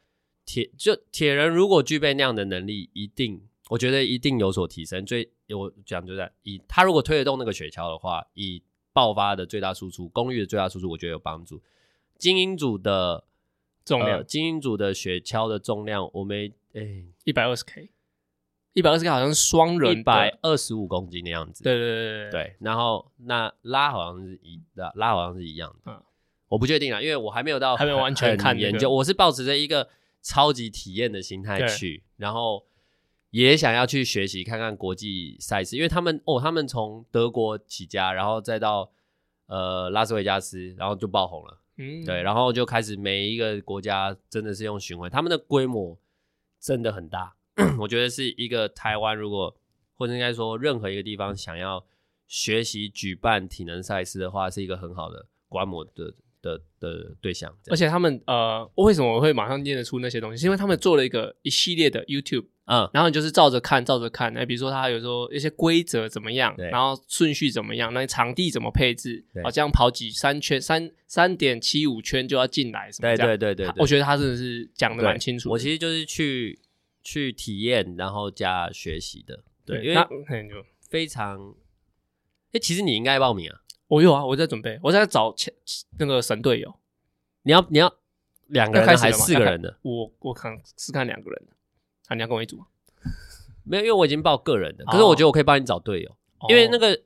[0.44, 5.06] 铁就铁人如果具备那样的能力，一定我觉得一定有所提升。
[5.06, 8.62] 最我讲就在以他如果推得动那个雪橇的话，以
[8.92, 11.62] 爆发的最大输出、功率的最大输出，我觉得有帮助。
[12.18, 13.24] 精英组的
[13.84, 16.52] 重量，呃、精英组的雪橇的重量，我没。
[16.74, 17.90] 哎，一百二十 K，
[18.72, 21.62] 一百二十 K 好像是双人一百二十五公斤的样子。
[21.62, 22.56] 对对对对对。
[22.60, 25.92] 然后那拉好像是一拉拉好像是一样的。
[25.92, 26.02] 嗯，
[26.52, 28.90] 我不确定啊，因为我还没有到还没有完全看研究。
[28.90, 29.88] 我是抱持着一个
[30.20, 32.66] 超级体验的心态去，然后
[33.30, 38.90] 也想要去学习看看国际赛事，因为他们哦，他们从德国起家，然后再到
[39.46, 41.58] 呃拉斯维加斯，然后就爆红了。
[41.78, 45.98] 嗯，对，然后就开始每一个国家真的是用巡回，他们的规模
[46.60, 47.34] 真的很大。
[47.80, 49.56] 我觉得是一个台湾，如果
[49.94, 51.82] 或者应该说任何一个地方想要
[52.26, 56.12] 学习举办体能赛事的话，是一个很好的观摩的
[56.42, 57.56] 的的对象。
[57.70, 60.40] 而且他们呃，为什么我会马上念得出那些东西？
[60.40, 62.46] 是因为他们做了一个一系列的 YouTube。
[62.66, 64.32] 嗯，然后你就是照着看，照着看。
[64.32, 73.28] 那，比如说他有时候一些规则怎么样，然后顺序怎么样，那场地怎么配置，啊，这样跑几三圈，三三点七五圈就要进来，什么这样？
[73.30, 75.50] 对对对对，我觉得他真的是讲的蛮清楚。
[75.50, 76.56] 我其实就是去
[77.02, 79.42] 去体验，然后加学习的。
[79.66, 80.06] 对，因为
[80.88, 81.54] 非常。
[82.52, 83.60] 哎，其实你应该报名啊！
[83.92, 85.52] 我有啊，我在准备，我在找前
[85.98, 86.74] 那个神队友。
[87.42, 87.92] 你要你要
[88.46, 89.76] 两个人还是四个人的？
[89.82, 91.52] 我我看是看两个人的。
[92.06, 92.66] 啊，你要跟我一组吗？
[93.64, 94.84] 没有，因为我已经报个人的。
[94.86, 96.98] 可是我觉得我可以帮你找队友，哦、因为那个，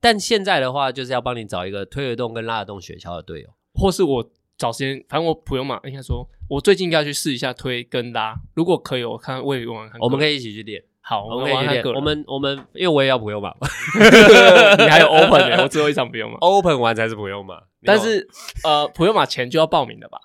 [0.00, 9.98] 但现在的话就是要帮你找一个推得动跟拉得动雪橇的队友，或是我找时间，反正我普悠玛应该说，我最近应该去试一下推跟拉，如果可以，我看我也玩玩看。
[9.98, 10.84] 我们可以一起去练。
[11.06, 11.94] 好，我们玩他个人。
[11.94, 13.54] 我们我们，因为我也要不用嘛
[14.78, 17.62] 你还有 Open 的，我最后一场不用嘛，Open 完才是不用嘛。
[17.84, 18.26] 但是
[18.64, 20.18] 呃，不用嘛前就要报名的吧？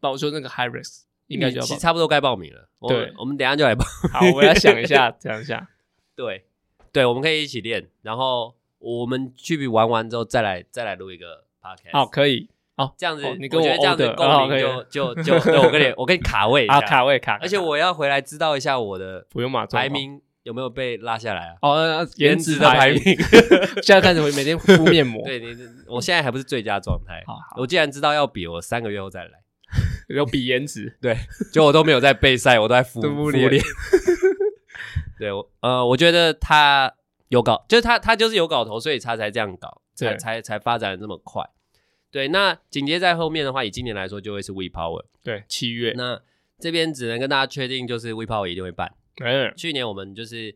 [0.00, 1.02] 报说那个 High Risk。
[1.28, 2.68] 应该就其实差不多该报名了。
[2.86, 3.84] 对，我们等下就来报。
[4.12, 5.66] 好，我要想一下， 想一下。
[6.14, 6.44] 对，
[6.92, 11.90] 对，我们可以一起练，然后我们去玩完之后再来再来录一个 podcast。
[11.92, 12.48] 好，可以。
[12.76, 17.36] 好，这样子，你跟我觉得这样子共鸣就就就对我跟你我跟你卡位啊，卡位卡。
[17.42, 21.56] 而且我要回来知道一下我的普悠玛排名有没有被拉下来啊？
[21.60, 23.00] 哦，颜值的排名。
[23.82, 25.20] 现在开始会每天敷面膜。
[25.26, 25.56] 对，你
[25.88, 27.20] 我现在还不是最佳状态。
[27.26, 29.42] 好，我既然知道要比，我三个月后再来。
[30.06, 31.16] 有比颜值，对，
[31.52, 33.60] 就我都没有在备赛，我都在敷敷脸。
[35.18, 36.94] 对，我呃，我觉得他
[37.26, 41.42] 有搞，就是他他就是有搞头，所以他才这样搞，才才才发展的这么快。
[42.12, 45.06] 对，那紧接在后面的话，以今年来说，就会是 We Power。
[45.24, 45.92] 对，七月。
[45.96, 46.20] 那
[46.60, 48.92] 这边只能跟大家确定，就是 We Power 一定会办。
[49.24, 50.54] 嗯，去年我们就是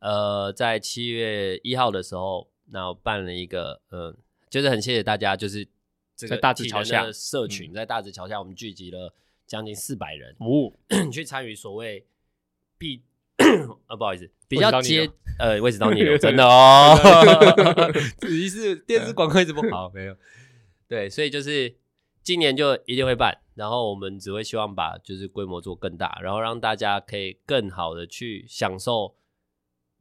[0.00, 4.16] 呃，在七月一号的时候，然后办了一个，嗯、呃，
[4.50, 5.68] 就是很谢谢大家，就是。
[6.14, 9.12] 这个大直桥下的社群，在大直桥下，我们聚集了
[9.44, 10.70] 将近四百人，哦，
[11.10, 12.06] 去参与所谓
[12.78, 13.02] 必
[13.88, 15.10] 啊，不好意思，比较接
[15.40, 16.94] 呃，胃食道你了， 真的哦，
[18.20, 20.16] 只是电视广告一直不好，没有，
[20.86, 21.74] 对，所以就是
[22.22, 29.16] 今年就一定会办，然后我们只会希望把就是规模做更大，然后让大家可以更好的去享受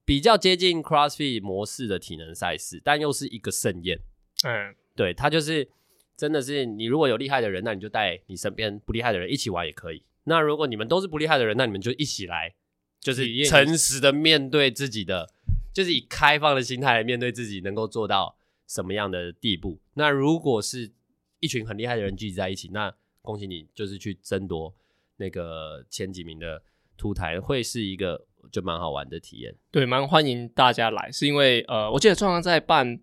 [0.05, 3.99] 比较接近 CrossFit 模式的体能赛事，但又是一个盛宴，
[4.43, 5.69] 嗯，对，它就是。
[6.17, 10.03] 真的是，你如果有厉害的人，那你就带你身边不厉害的人一起玩也可以。
[10.25, 12.53] 那如果你们都是不厉害的人，那你们就一起来，
[12.99, 15.27] 就是诚实的面对自己的，
[15.73, 18.37] 就是以开放的心态来面对自己能够做到
[18.67, 19.79] 什么样的地步。
[19.95, 20.91] 那如果是
[21.39, 24.73] 一群很厉害的人聚集在一起，那恭喜你，就是去争夺
[25.17, 26.61] 那个前几名的
[26.97, 29.55] 凸台，会是一个就蛮好玩的体验。
[29.71, 32.99] 对，蛮欢迎大家来，是因为呃，我记得壮壮在办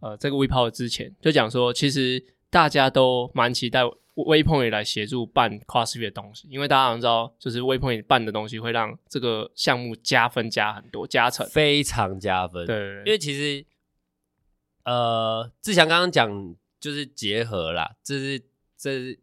[0.00, 2.24] 呃这个 We Power 之前就讲说，其实。
[2.48, 3.82] 大家都蛮期待
[4.14, 12.64] Waypoint 来协助办 CrossFit 的东西，因为大家好像知道，就是 Waypoint 办的东西会让这个项目加分加很多，加成非常加分。
[12.64, 13.66] 对，因为其实，
[14.84, 18.40] 呃，志强刚刚讲就是结合啦，这是
[18.78, 19.18] 这是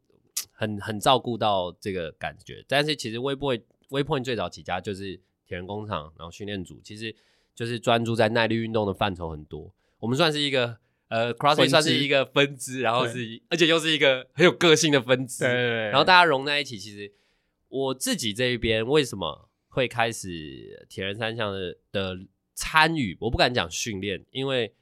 [0.54, 2.64] 很很照顾到这个感觉。
[2.68, 7.14] 但是其实 Waypoint Waypoint 最早起家就是铁人工厂，然后训练组其实
[7.54, 9.74] 就是专注在耐力运动的范畴很多。
[10.00, 10.78] 我们算是一个。
[11.10, 16.76] 呃，CrossFit 算是一个分支，然后是，而且又是一个很有个性的分支，对，对，对，然后大家融在一起。
[16.80, 17.12] 其实
[17.68, 22.18] 我自己这一边为什么会开始铁人三项的的
[22.56, 23.16] 参与？
[23.20, 24.74] 我不敢讲训练，因为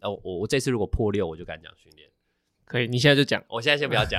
[0.00, 2.10] 呃，我我这次如果破六，我就敢讲训练。
[2.72, 3.42] 可以，你现在就讲。
[3.48, 4.18] 我现在先不要讲，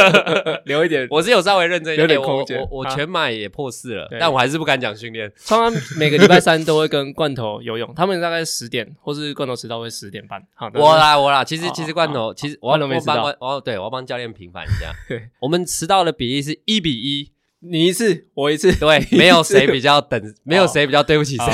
[0.66, 1.08] 留一点。
[1.10, 2.60] 我是有稍微认真一点，有点空间。
[2.60, 5.32] 我我全马也破四了，但我还是不敢讲训练。
[5.46, 10.38] 他们每个礼拜三都会跟罐头游泳，他们大概十点，或是罐头迟到会十点半。
[10.52, 14.92] 好，我啦我啦，其实其实罐头其实我要帮罐哦，对，我要帮教练平反一下。
[15.08, 21.46] 对，我们迟到的比例是一比一，你一次我一次，对，没有谁比较等，没有谁比较对不起谁。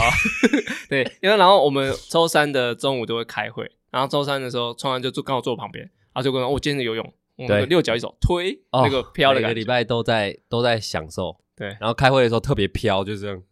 [0.91, 5.89] 对，因为然后我们周三的中午都会开会，然后周三的时候，川安就坐刚好坐我旁边。
[6.15, 7.15] 啊，就跟我今天的游泳，
[7.47, 11.37] 对，六脚一手推那个飘的感觉，每个礼拜都在都在享受。
[11.55, 13.43] 对，然后开会的时候特别飘，就这样。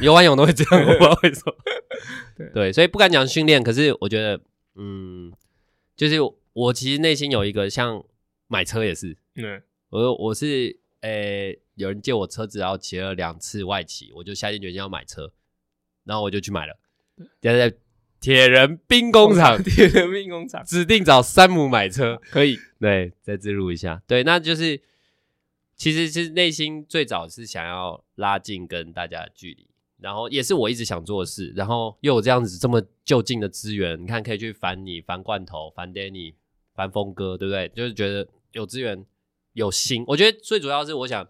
[0.00, 1.54] 游完泳都会这样， 我不知道为什么。
[2.36, 4.38] 对 对，所以不敢讲训练，可是我觉得，
[4.74, 5.32] 嗯，
[5.96, 6.16] 就是
[6.52, 8.04] 我其实内心有一个像
[8.46, 15.32] 买车也是，嗯，我我是诶，有人借我车子，然后骑了两次外骑，我就下定决心要买车，
[16.04, 16.78] 然后我就去买了，
[17.40, 17.72] 现在
[18.20, 24.80] 铁人兵工厂， 铁人兵工厂，指定找山姆买车，可以，对，再植入一下，对，那就是
[25.74, 29.66] 其实是内心最早是想要拉近跟大家的距离，
[29.98, 36.34] 然后也是我一直想做的事，然后又有这样子这么就近的资源，你看可以去烦你，烦罐头，烦 Danny，
[36.74, 37.68] 烦峰哥，对不对？
[37.70, 39.06] 就是觉得有资源
[39.54, 41.26] 有心，我觉得最主要是我想，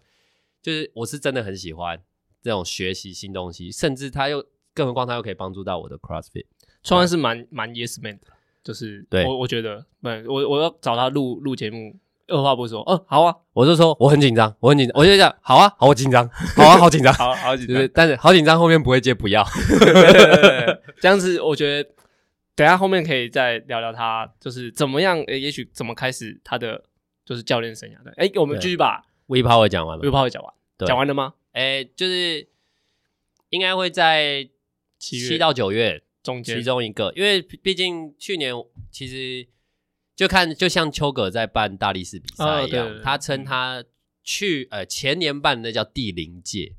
[0.61, 2.03] 就是我是真的很喜欢
[2.41, 6.45] 这种学习新东西，甚至他又更何况他又可以帮助到我的 CrossFit。
[6.83, 8.27] 创安是蛮蛮 yes man 的，
[8.63, 9.23] 就是对。
[9.25, 11.95] 我我觉得，不，我我要找他录录节目，
[12.27, 19.45] 二话不说，嗯，好啊，我就说我很紧张，我很紧张，我就讲好啊，好，我紧张，好啊，好紧张， 好好紧张，但是好紧张后面不会接不要，
[20.99, 21.89] 这样子我觉得，
[22.55, 26.83] 等下后面可以再聊聊他就是怎么样，诶，也许怎么开始他的
[27.25, 28.03] 就是教练生涯。
[28.03, 30.53] 的，诶，我们继续把 V Power 讲完了，V Power 讲完，
[30.85, 31.33] 讲完了吗？
[31.53, 32.47] 诶，就是
[33.49, 34.47] 应该会在
[34.97, 36.01] 七七到九月。
[36.23, 38.53] 中间其中一个，因为毕竟去年
[38.91, 39.47] 其实
[40.15, 43.83] 就看，就像邱葛在办大力士比赛一样，哦、对对对，他称他
[44.23, 46.75] 去呃前年办的那叫第零届。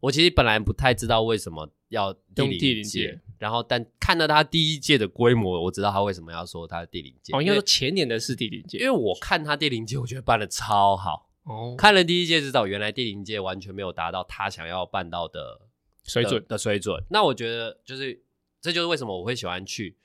[0.00, 7.32] 我其实本来不太知道为什么要第零届，然后但看到他第一届的规模，我知道他为什么要说他的第零届。
[7.34, 11.30] 哦，应该说前年的是第零届，因为我看他第零届，我觉得办的超好。
[11.44, 15.60] 哦，看了第一届知道，原来第零届完全没有达到他想要办到的
[16.04, 17.02] 水准，的水准。
[17.08, 18.22] 那我觉得就是。
[18.62, 19.96] 这就是为什么我会喜欢去，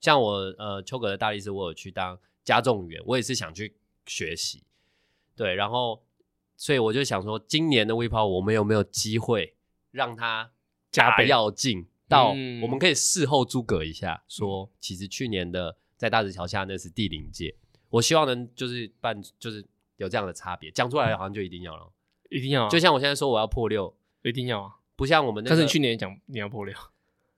[0.00, 3.74] 像我呃邱葛的大力士，我有去当加重员，我也是想去
[4.06, 4.62] 学习，
[5.34, 6.00] 对，然后
[6.56, 9.56] 所以我就想说，今年的 V Power 我们有没有机会
[9.90, 10.52] 让他
[10.92, 17.56] 加要进到，我们可以事后诸葛一下，说其实去年的在大石桥下那是第零届，
[17.90, 21.90] 我希望能就是办就是有这样的差别，讲出来好像就一定要了，
[22.30, 23.92] 一定要，就像我现在说我要破六，
[24.22, 26.72] 一定要啊，不像我们那个，但是你去年讲你要破六。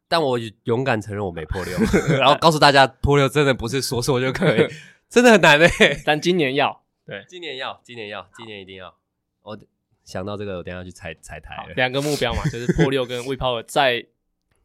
[0.08, 1.76] 但我勇敢承认我没破六，
[2.18, 4.68] 然后告诉大家破六真的不是说说就可以，
[5.10, 5.68] 真的很难嘞。
[6.04, 8.94] 但今年要，对，今年要，今年要，今年一定要。
[9.42, 9.58] 我
[10.04, 11.74] 想到这个，我等下去踩踩台了。
[11.74, 14.06] 两个目标嘛，就是破六跟 V Power 再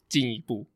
[0.08, 0.68] 进一步。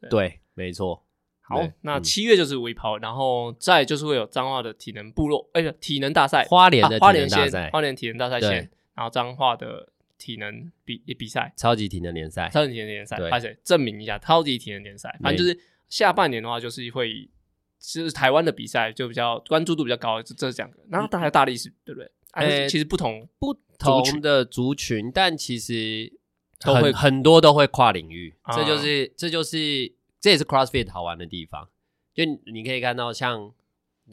[0.00, 1.04] 对，对没错。
[1.42, 9.90] 好，那七月就是 V Power，然后再就是会有彰化的体能部落，哎，体能大赛，花莲的花莲先，花莲体能大赛先，然后彰化的。
[10.18, 15.16] 体能比比赛，超级体能联赛，超级体能联赛，而且证明一下超级体能联赛。
[15.22, 15.58] 反正就是
[15.88, 17.30] 下半年的话，就是会，
[17.78, 20.76] 其实台湾的比赛就比较关注度比较高，这这是这样的。
[20.90, 22.10] 然后大概大力士，对不对？
[22.32, 26.12] 哎，其实不同不同的族群，但其实
[26.58, 28.34] 都会很多都会跨领域。
[28.54, 31.68] 这就是这就是这也是 CrossFit 好玩的地方。
[32.12, 33.54] 就你可以看到，像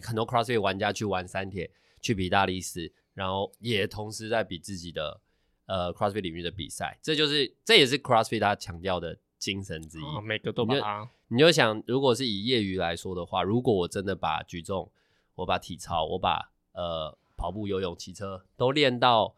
[0.01, 5.21] 很多 CrossFit 玩家去玩三铁，去比大力士，然后也同时在比自己的。
[5.67, 10.03] 呃，CrossFit 领域的比赛，这就是这也是 CrossFit 他强调的精神之一。
[10.03, 14.91] 哦、每个都把你，你就想，如果是以业余来说的话，如果我真的把举重、
[15.33, 19.35] 我把体操、我把呃跑步、游泳、骑车都练到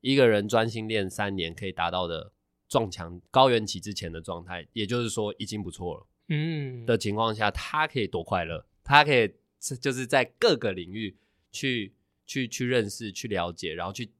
[0.00, 2.32] 一个人专心练三年可以达到的
[2.66, 6.06] 撞墙高原期之前的状态，也就是说已经不错了。
[6.28, 8.64] 嗯，的情况下，他可以多快乐？
[8.82, 9.30] 他可以
[9.78, 11.18] 就是在各个领域
[11.52, 11.92] 去
[12.26, 14.10] 去去认识、去了解，然后去。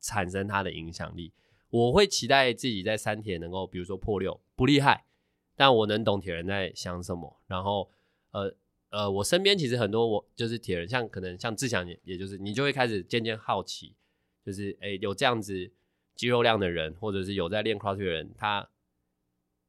[0.00, 1.32] 产生它的影响力，
[1.68, 5.04] 我会期待自己在三铁能够，比如说破六，不厉害，
[5.54, 7.40] 但我能懂铁人在想什么。
[7.46, 7.90] 然后，
[8.32, 8.54] 呃
[8.88, 13.94] 呃，我身边其实很多我就是铁人，像可能像志祥也，也就是你就会开始渐渐好奇，
[14.44, 15.70] 就是诶有这样子
[16.16, 18.68] 肌肉量的人，或者是有在练 cross 的人，他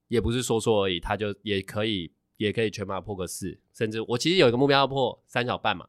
[0.08, 5.88] 也不是说说而已，他就也可以也可以全马破个四，甚至我其实有一个目标要破三小半嘛，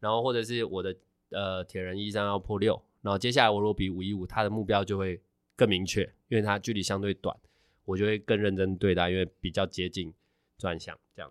[0.00, 0.94] 然后或者是我的
[1.30, 2.82] 呃铁人一三要破六。
[3.06, 5.20] 然后接下来我如果比五一五，他的目标就会
[5.54, 7.36] 更明确，因为他距离相对短，
[7.84, 10.12] 我就会更认真对待，因为比较接近
[10.58, 11.30] 专项这样。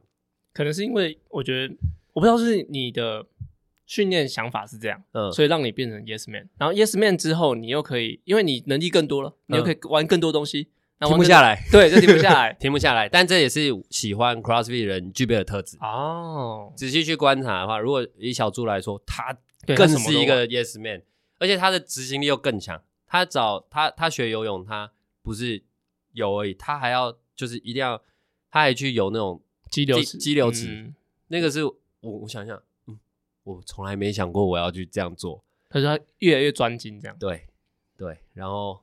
[0.53, 1.75] 可能是因为我觉得，
[2.13, 3.27] 我不知道是你的
[3.85, 6.47] 训练想法是这样，嗯，所以让你变成 Yes Man。
[6.57, 10.69] 然后 Yes Man 之后，你又可以，因为你能力更多了，你又可以玩更多东西，
[10.99, 13.09] 嗯、停不下来，对，就停不下来，停不下来。
[13.09, 16.71] 但这也是喜欢 CrossFit 人具备的特质哦。
[16.77, 19.37] 仔细去观察的话，如果以小猪来说，他
[19.75, 21.01] 更是一个 Yes Man。
[21.37, 22.83] 而且他的执行力又更强。
[23.07, 25.63] 他找他他学游泳，他不是
[26.13, 28.01] 游而已，他还要就是一定要，
[28.49, 30.17] 他还去游那种激流池。
[30.17, 30.95] 激流池，嗯、
[31.27, 32.99] 那个是我我想想，嗯，
[33.43, 35.41] 我从来没想过我要去这样做。
[35.69, 37.15] 他说他越来越专精，这样。
[37.17, 37.47] 对
[37.95, 38.81] 对，然后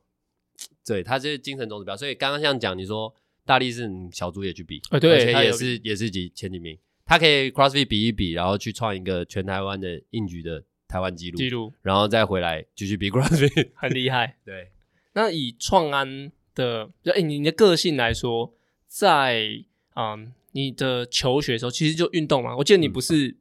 [0.86, 1.96] 对他这是精神总指标。
[1.96, 10.64] 所以刚刚像讲，你说大力士小猪也去比，而且也是也是几前几名，他可以 CrossFit 比一比，然后去创一个全台湾的硬举的。
[10.93, 14.36] 台湾纪录，纪录，然后再回来继续比 CrossFit，很厉害。
[14.45, 14.68] 对，
[15.14, 18.53] 那以创安的，就、欸、你的个性来说，
[18.86, 19.64] 在
[19.97, 22.55] 嗯你的求学的时候其实就运动嘛？
[22.57, 23.34] 我记得你不是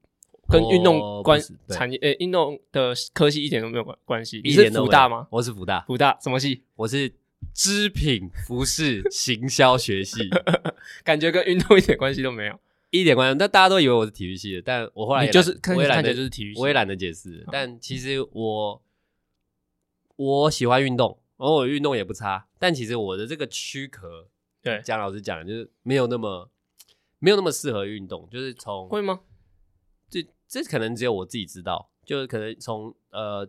[0.48, 1.38] 跟运动关
[1.68, 4.40] 产业，诶，运动的科系一点都没有关关系。
[4.44, 5.28] 你是福大吗？
[5.30, 6.64] 我是福大，福大什么系？
[6.76, 7.12] 我是
[7.54, 10.30] 织品服饰行销学系，
[11.04, 12.58] 感觉跟运动一点关系都没有，
[12.92, 13.38] 一点关系。
[13.38, 17.44] 但大家都以为我是体育系的，但我后来你就是我也懒得就是体育系，我也懒得解释。
[17.52, 18.84] 但其实我
[20.16, 24.30] 我喜欢运动，然后我运动也不差，但其实我的这个躯壳，
[24.62, 26.52] 对，讲老实讲，就是没有那么。
[27.24, 29.20] 没有那么适合运动，就是从会吗？
[30.10, 33.48] 这这可能只有我自己知道，就是可能从呃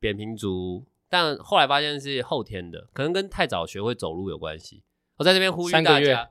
[0.00, 4.82] 扁平足，但后来发现是后天的，可能跟太早学会走路有关系。
[5.18, 6.30] 我在这边呼吁大家，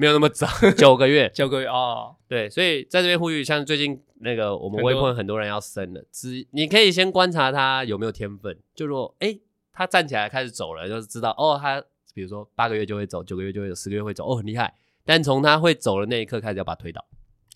[0.00, 0.46] 没有那么早，
[0.78, 9.38] 九个月，九个月哦，对，所以在这边呼吁，像最近那个我们微胖很多人要生了，只你可以先观察他有没有天分，就说哎，
[9.74, 11.84] 他站起来开始走了，就是知道哦，他
[12.14, 14.74] 比如说八个月就会走，九个月就会走，十个月会走，哦，很厉害。
[15.04, 17.04] 但从他会走的那一刻开始，要把他推倒，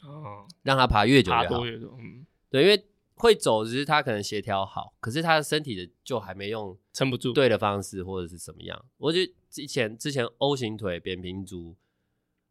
[0.03, 1.43] 哦，让他爬越久越好。
[1.45, 2.85] 爬多越多，嗯，对，因为
[3.15, 8.85] 会走只是他可能协调好，可是他的身体的就还没用，撑不住对的方式或者是什么样。
[8.99, 11.77] 我觉得之前之前 O 型腿、扁平足、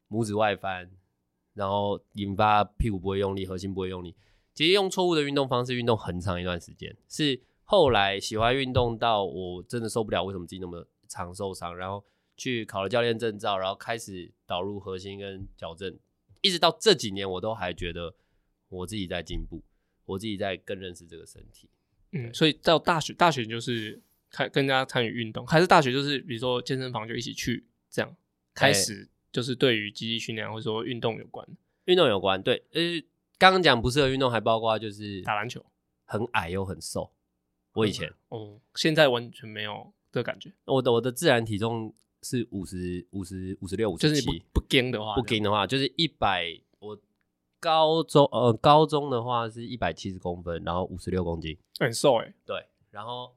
[0.09, 0.89] 拇指外翻，
[1.53, 4.15] 然后引发屁股不会用力、核心不会用力，
[4.53, 12.03] 其实用错误的运动方式运动很长一段时间，是后来喜欢运动到我真的受不了，为什么自己那么常受伤，然后。
[12.35, 15.95] 去考了教练证照，然后开始导入核心跟矫正，
[16.41, 18.15] 一直到这几年，我都还觉得
[18.69, 19.61] 我自己在进步，
[20.03, 21.69] 我自己在更认识这个身体。
[22.11, 24.01] 嗯，所以到大学，大学就是
[24.31, 28.17] 开跟大家参与运动，还是大学就是比如说健身房就一起去这样
[28.55, 31.45] 开始，就是对于肌力训练或者说运动有关，
[31.84, 32.41] 运动有关。
[32.41, 32.81] 对，呃，
[33.38, 35.65] 刚刚讲不适合运动，还包括就是打篮球，
[36.05, 37.11] 很矮又很瘦。
[37.73, 40.53] 我以前哦，现在完全没有这个感觉。
[40.63, 41.93] 我的我的自然体重。
[42.25, 46.57] 是五十五十五十六五十七，就是不不跟的话，不跟的话就是一百。
[46.79, 46.97] 我
[47.59, 52.34] 高中呃高中的话是一百七十公分，然后五十六公斤，很瘦哎。
[52.45, 53.36] 对，然后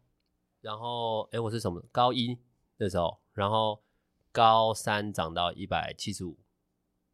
[0.60, 1.82] 然后哎、欸，我是什么？
[1.90, 2.38] 高一
[2.78, 3.82] 的时候，然后
[4.36, 6.36] 高三长到一百七十五，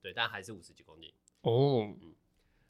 [0.02, 1.12] 对，但还是五十几公斤
[1.42, 1.84] 哦。
[2.02, 2.14] 嗯，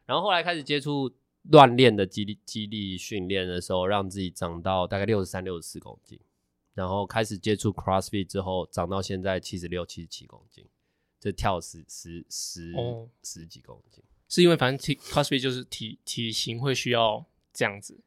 [0.05, 1.11] 然后后来开始接触
[1.51, 6.21] 锻炼的激励激励训练的时候，让自己长到大概六十三六十四公斤。
[6.75, 10.67] 然后开始接触 CrossFit 之后，长到现在七十六、七十七公斤，
[11.21, 12.73] 就跳十十十
[13.23, 18.01] 十几公斤，是因为反正 CrossFit 就是体体型会需要这样子，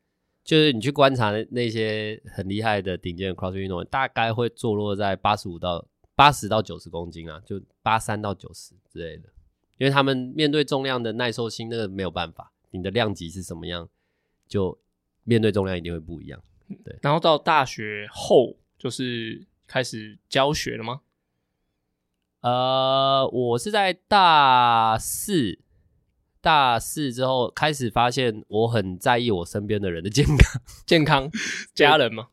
[0.44, 5.86] 就是你去观察那些很厉害的顶尖的 CrossFit 运动员，大概会坐落在八十五到
[6.16, 9.30] 八十到九十公斤啊，就八三到九十之类的，
[9.78, 13.90] 因为他们面对重量的耐受性，那个没有办法，你的量级是什么样，
[14.48, 14.80] 就
[15.24, 16.42] 面对重量一定会不一样。
[16.84, 21.02] 对，然后到大学后就是开始教学了吗？
[22.42, 25.60] 呃，我是在大四，
[26.42, 31.30] 大四之后开始发现我很在意我身边的人的健康，健康
[31.74, 32.28] 家人吗？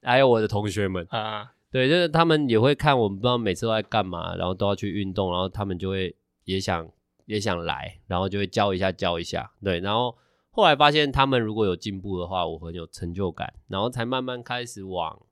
[0.00, 6.14] 还有我的同学们啊，对，就是他们也会看我们，不知道每次都在干嘛，然后都要去运动，然后他们就会
[6.44, 6.90] 也想
[7.26, 10.16] 也想来，然后就会教一下教一下，对，然后。
[10.50, 15.22] 后来发现他们如果有进步的话，我很有成就感，然后才慢慢开始往，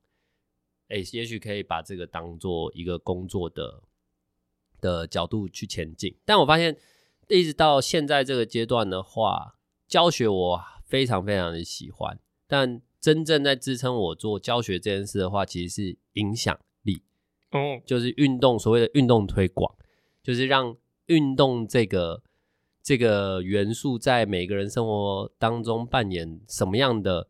[0.87, 3.83] 哎、也许可以把这个当做一个工作的
[4.79, 6.15] 的角度去前进。
[6.23, 6.77] 但我发现
[7.27, 12.17] 一直到现在这个阶段的话，教学我非常非常的喜欢，
[12.47, 17.01] 但真正在支撑我做教学这件事的话，其实是影响力。
[17.51, 19.73] 哦，就是运动，所谓的运动推广，
[20.21, 22.23] 就是让运动这个。
[22.83, 27.27] 这个元素在每个人生活当中扮演什么样的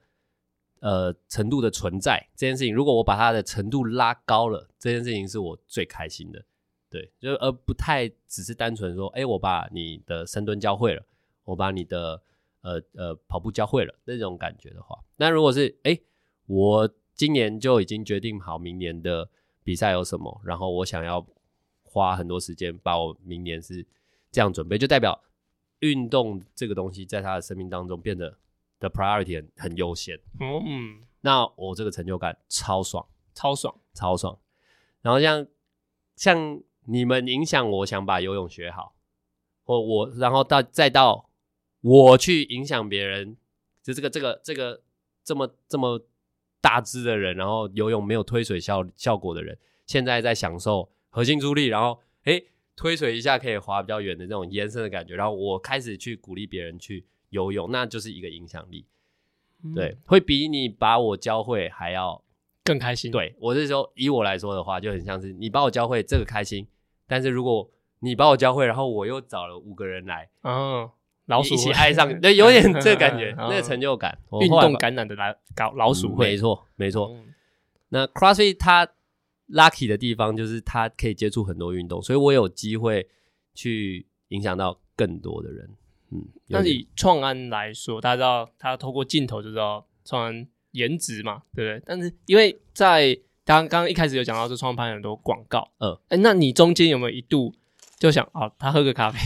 [0.81, 2.29] 呃程度的存在？
[2.35, 6.45] 这件事情，如果我把它的程度拉高了，这件事情是我最开心的。
[6.91, 11.03] 对，就而不太只是单纯说，哎，我把你的深蹲教会了，
[11.45, 12.21] 我把你的
[12.67, 15.97] 呃呃跑步教会了那种感觉的话，那如果是哎，
[16.45, 19.29] 我今年就已经决定好明年的
[19.63, 21.25] 比赛有什么，然后我想要
[21.83, 23.85] 花很多时间把我明年是
[24.31, 25.23] 这样准备，就代表。
[25.81, 28.35] 运动这个东西在他的生命当中变得
[28.79, 33.05] 的 priority 很很优先，嗯，那我这个成就感超爽，
[33.35, 34.39] 超爽，超爽。
[35.03, 35.45] 然后像
[36.15, 38.95] 像你们影响我想把游泳学好，
[39.65, 41.26] 或我然后到再到
[41.81, 43.37] 我去影响别人，
[43.81, 44.81] 就这个这个这个
[45.23, 46.01] 这么这么
[46.61, 52.47] 大只的人，然后游泳没有推水效效果的人，现在在享受核心助力，然后诶。
[52.79, 58.85] 推水一下可以滑比较远的这种延伸的感觉，然后我开始去鼓励别人去游泳，那就是一个影响力，
[59.63, 62.23] 嗯、对，会比你把我教会还要
[62.63, 63.11] 更开心。
[63.11, 66.67] 对，我是说，以我来说的话，就很像是你把我教会这个开心，
[67.07, 67.67] 但是如果
[68.01, 70.87] 你把我教会，然后我又找了五个人来，嗯，
[71.27, 77.15] 老鼠一起爱上，对，有点这个感觉， 那个成就感，运动感染的来搞老鼠会，没错，没错。
[77.89, 78.87] 那 CrossFit 它
[79.49, 83.07] lucky 的地方就是它可以接触很多运动，所以我有机会
[83.53, 85.69] 去影响到更多的人。
[86.11, 91.83] 嗯，那以创安来说，大家知道他透过镜头就知道创安颜值嘛，对不对？
[91.85, 97.53] 但是因为在刚刚一开始有讲到，这创安拍很多广告，嗯，哎，那你中间有没有一度
[97.99, 99.19] 就想啊，他喝个咖啡？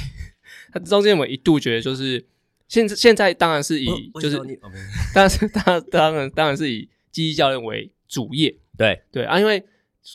[0.71, 2.25] 他中间我一度觉得就是
[2.67, 3.87] 现在现在当然是以
[4.21, 4.37] 就 是，
[5.13, 9.63] 当然是当当然当然是以肌力教练为主业，对对啊，因为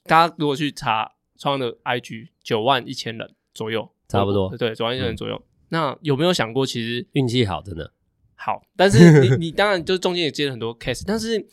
[0.05, 5.41] 大家如果去查创的 IG，九万一千人左右，差不多，对，九万一千人左右。
[5.69, 7.93] 那有没有想过，其实运气好，真的
[8.35, 11.47] 好，但是你 你当然就中间也接了很多 case，但是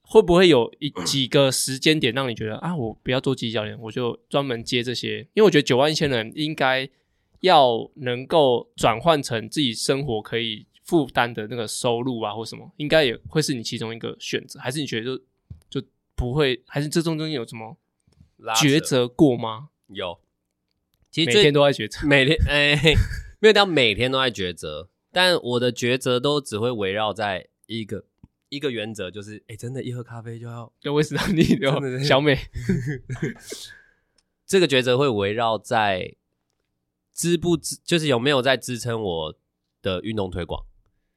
[0.00, 5.20] 会不会有一几个时间点让你觉得啊，我不要做肌力教练，我就专门接这些？
[5.34, 6.88] 因为我觉得九万一千人应该
[7.42, 15.22] 要能够转换成自己生活可以负担的那个收入啊，或什么，应该也会是你其中一个选择，还是你觉得就
[15.68, 15.86] 就
[16.16, 16.62] 不会？
[16.66, 17.76] 还是这中间有什么
[18.56, 19.68] 抉择过吗？
[19.88, 20.18] 有，
[21.10, 22.74] 其实每天都在抉择，每天 哎。
[22.74, 22.94] 欸
[23.42, 28.04] 没有到每天都在抉择，但我的抉择都只会围绕在一个
[28.50, 32.38] 一个原则，就是哎、欸，真的，一喝咖啡就要就会死到你 的小美。
[34.46, 36.14] 这个抉择会围绕在
[37.12, 39.34] 支不支，就是有没有在支撑我
[39.80, 40.64] 的运动推广。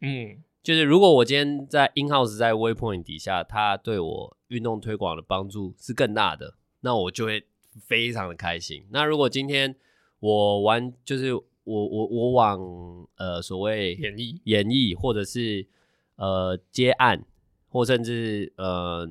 [0.01, 7.45] 嗯，就是如果我今天在 in house 在 Waypoint 底下，它对我运动推广的帮助是更大的，那我就会
[7.79, 8.85] 非常的开心。
[8.91, 9.75] 那如果今天
[10.19, 11.33] 我玩就是。
[11.65, 12.59] 我我我往
[13.15, 15.65] 呃所谓演绎演绎或者是
[16.15, 17.25] 呃接案，
[17.69, 19.09] 或甚至呃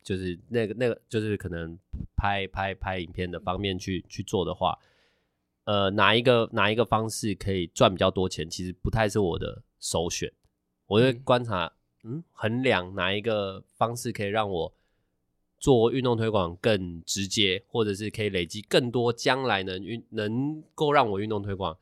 [0.00, 1.76] 就是那个那个就是可能
[2.16, 4.78] 拍拍拍影片的方面去去做的话，
[5.70, 10.32] 呃哪一个哪一个方式可以赚比较多钱，其实不太是我的首选。
[10.86, 14.72] 我会观察嗯，嗯衡量哪一个方式可以让我。
[15.62, 21.76] 做运动推广更直接，或者是可以累积更多将来能运能够让我运动推广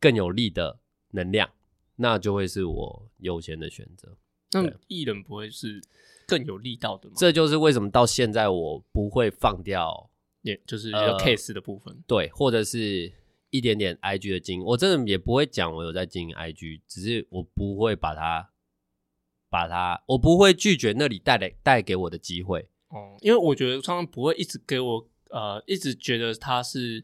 [0.00, 0.80] 更有力的
[1.12, 1.48] 能量，
[1.94, 4.16] 那就会是我优先的选择。
[4.50, 5.80] 那艺人不会是
[6.26, 7.14] 更有力道的吗？
[7.16, 10.10] 这就是为什么到现在我不会放掉，
[10.46, 13.12] 也就是有 case 的部分，呃，对，或者是
[13.50, 18.50] 一点点 IG 的经营，我真的也不会讲我有在经营 IG，只是我不会把它
[19.50, 22.68] 把它，我不会拒绝那里带来带给我的机会。
[22.88, 27.02] 哦，因为我觉得创安不会一直给我呃，一直觉得他是，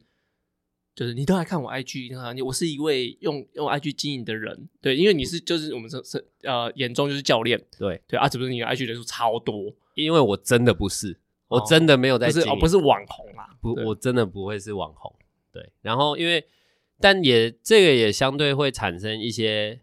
[0.94, 8.00] 就是你都来看我 IG，啊，你我是一位用用 IG 经营的人，对，因为你是就是我们是是呃眼中就是教练，对。
[8.06, 11.18] 对啊，只不过你的 IG 人数超多，因为我真的不是，
[11.52, 15.14] 我真的没有在经营，不是哦，不是网红啦，不，我真的不会是网红，
[15.52, 16.44] 对，然后因为
[17.00, 19.80] 但也这个也相对会产生一些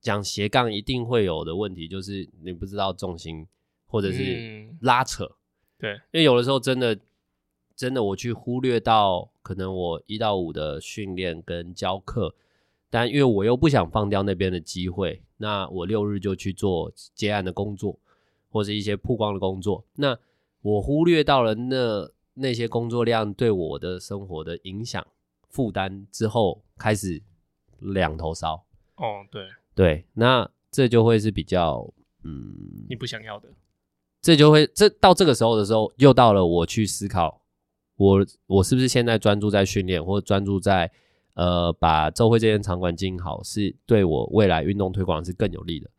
[0.00, 3.46] 讲斜杠一定会有的问题，就是你不知道重心
[3.86, 5.24] 或者是拉扯。
[5.24, 5.36] 嗯
[5.80, 6.98] 对，因为有的时候真的，
[7.74, 12.34] 真的我去忽略到可能我一到五的训练跟教课，
[12.90, 17.98] 但因为我又不想放掉那边的机会，那我六日就去做接案的工作，
[18.50, 20.18] 或是一些曝光的工作，那
[20.62, 25.06] 我忽略到了那那些工作量对我的生活的影响
[25.48, 27.22] 负担之后，开始
[27.78, 28.64] 两头烧。
[28.96, 31.90] 哦，对对，那这就会是比较
[32.24, 33.48] 嗯，你不想要的。
[34.20, 37.40] 这就会，这到这个时候的时候，又到了我去思考，
[37.96, 40.90] 我我是不是现在专注在训练，或者专注在
[41.34, 45.90] 呃把周会这间场馆经营好，是对我未来运动推广是更有利的。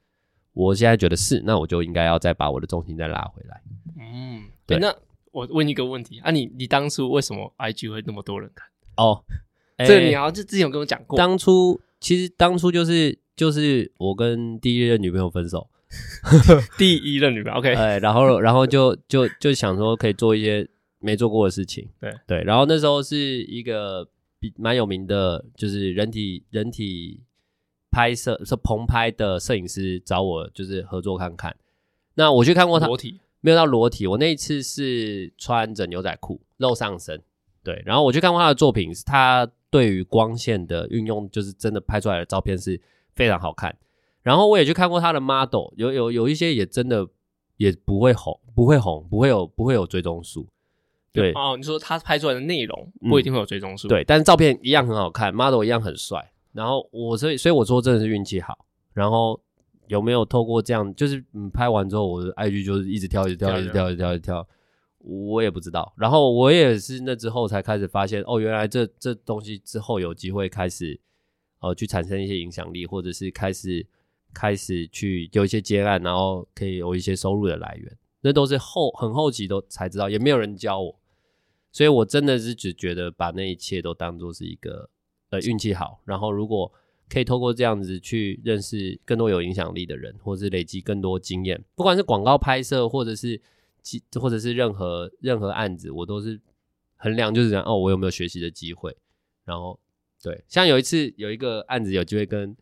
[0.53, 3.61] 我现在觉得是，那我就应该要再把我的重心再拉回来。
[3.99, 4.77] 嗯，对。
[4.79, 4.93] 那
[5.31, 8.67] 我问一个问题啊你，你你当初为什么 IG 会那么多人看？
[8.97, 9.23] 哦，
[9.77, 11.17] 这个你好像之前有跟我讲过。
[11.17, 15.69] 当初其实当初就是就是我跟第一任女朋友分手。
[16.77, 20.65] 第一任女朋友，OK，哎，然后，然后就就就想说可以做一些
[20.99, 24.07] 没做过的事情，对对，然后那时候是一个
[24.39, 27.19] 比蛮有名的，就是人体人体
[27.91, 31.55] 拍摄是棚拍的摄影师找我，就是合作看看。
[32.15, 37.21] 那我去看过他裸体，没有到裸体，我那一次是穿着牛仔裤露上身，
[37.63, 42.79] 对，然后我去看过他的作品，他对于光线的运用，就是真的拍出来的照片是
[43.13, 43.77] 非常好看。
[44.23, 47.07] 然后我也去看过他的 model，有有有一些也真的
[47.57, 50.47] 也不会红，不会红，不会有不会有追踪数。
[51.13, 56.30] 对哦，你说他拍出来的内容不一定会有追踪数，嗯，对，但是照片一样很好看，model 一样很帅。
[56.53, 58.65] 然后我所以所以我说真的是运气好。
[58.93, 59.41] 然后
[59.87, 64.47] 有没有透过这样，就是嗯拍完之后我的 IG 就是一直跳，一直跳，一直跳，一直跳，一直跳。
[64.99, 65.93] 我也不知道。
[65.97, 70.99] 然后我也是那之后才开始发现，哦，原来这这东西之后有机会开始，
[71.61, 73.87] 呃，去产生一些影响力，或者是开始
[74.33, 77.97] 开始去有一些接案，然后可以有一些收入的来源。
[78.21, 80.99] 那都是后很后期都才知道，也没有人教我，
[81.71, 84.89] 所以我真的是只觉得把那一切都当做是一个
[85.31, 85.99] 呃运气好。
[86.05, 86.71] 然后如果
[87.09, 93.41] 可以透过这样子去认识更多有影响力的人，或者是累积更多经验，不管是广告拍摄，或者是
[94.17, 96.39] 或者是任何任何案子，我都是
[96.95, 98.95] 衡量就是讲哦，我有没有学习的机会。
[99.43, 99.77] 然后
[100.23, 102.55] 对，像有一次有一个案子有机会跟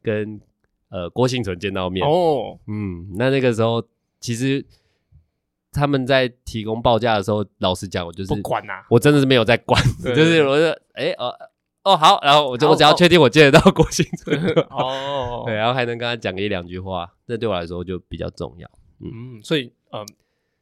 [0.00, 0.40] 跟
[0.88, 3.84] 呃郭婞淳见到面哦，嗯，那那个时候
[4.18, 4.64] 其实
[5.72, 11.49] 他们在提供报价的时候，老实讲，我就是不管呐、啊，我真的是没有在管，就是我说哎呃。
[11.82, 14.38] 哦，好，然后我就我只要确定我见得到郭婞淳
[14.70, 18.70] 哦， 对，然后还能跟他讲个一两句话，这对我来说就比较重要。
[19.00, 20.04] 嗯，嗯所以呃，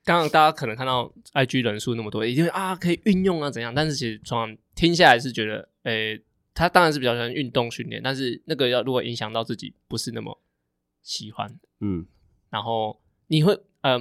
[0.05, 3.75] 刚刚大家可能看到 IG 人数那么多，一定会啊可以运用啊怎样？
[3.75, 6.23] 但是其实从听下来是觉得，诶，
[6.55, 10.41] 他当然是比较喜欢运动训练，但是那个要如果影响到自己，不是那么
[11.03, 11.59] 喜欢。
[11.81, 12.07] 嗯，
[12.49, 14.01] 然后你会呃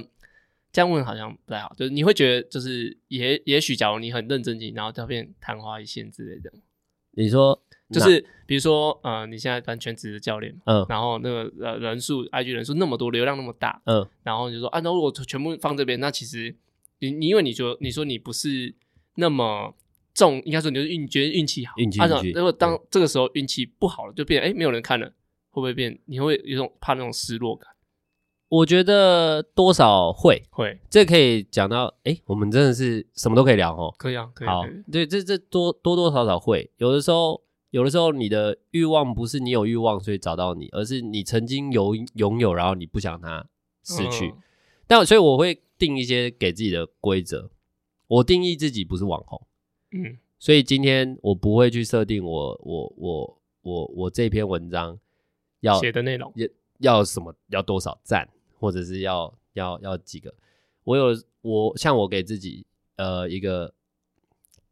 [0.70, 6.52] 这样问好像不太好，就是你会觉得就是也也许假如你很认真听，然后就变昙花一现之类的。
[7.22, 7.60] 你说
[7.90, 16.54] 就是比如说呃，你现在当全职的教练，嗯，然后那个呃人数，IG 人数那么多，流量那么大，嗯，然后你就说啊，那如果全部放这边，那其实
[17.00, 18.74] 你你因为你说你说你不是
[19.16, 19.74] 那么
[20.14, 22.30] 重，应该说你就是运觉得运气好，运气运气。
[22.30, 25.06] 如果当这个时候运气不好了，就变哎没有人看了，
[25.50, 25.98] 会不会变？
[26.04, 27.68] 你会有种怕那种失落感？
[28.50, 33.94] 我觉得多少会会，这可以讲到，哎、欸，我们真的是什么都可以聊哦。
[33.98, 34.48] 可以啊，可以。
[34.48, 43.46] 好，对，这这多多多少少会，有的时候，有的时候你的欲望不是你有欲望所以找到你，而是你曾经有拥有，然后你不想它
[43.84, 44.28] 失去。
[44.28, 44.38] 嗯、
[44.86, 47.50] 但所以我会定一些给自己的规则，
[48.06, 49.46] 我定义自己不是网红，
[49.92, 54.98] 嗯，所以今天我不会去设定我我我我我这篇文章
[55.60, 58.26] 要写的内容要要什么要多少赞。
[58.58, 60.34] 或者是要要要几个？
[60.84, 63.72] 我有我像我给自己呃一个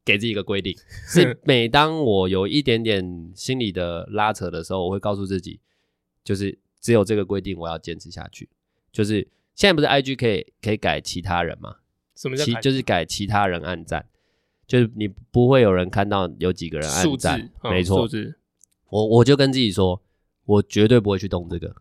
[0.04, 0.76] 给自己一个规定，
[1.08, 5.60] 是每当我有一点点心理的拉扯的时候，我会告诉自己，
[6.24, 8.48] 就是只有这个规定我要坚持下去。
[8.92, 11.76] 就是现在不是 IG 可以可以改其他人吗？
[12.14, 14.06] 什么叫其就是改其他人按赞，
[14.66, 18.08] 就是你不会有人看到有几个人按赞，没错。
[18.88, 20.00] 我我就跟自己说，
[20.44, 21.76] 我绝对不会去动这个。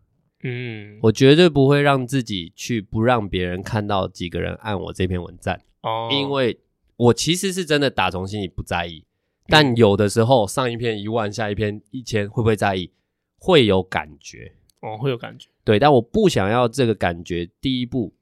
[0.48, 6.60] 嗯，我绝对不会让自己去不让别人看到几个人按我这篇文赞哦，因为
[6.96, 9.04] 我其实是真的打从心里不在意，
[9.48, 12.92] 但有的时候上一篇一万，下一篇一千，会不会在意？
[13.38, 17.48] 会有感觉哦，会有感觉，对，但我不想要这个感觉。
[17.60, 18.14] 第一步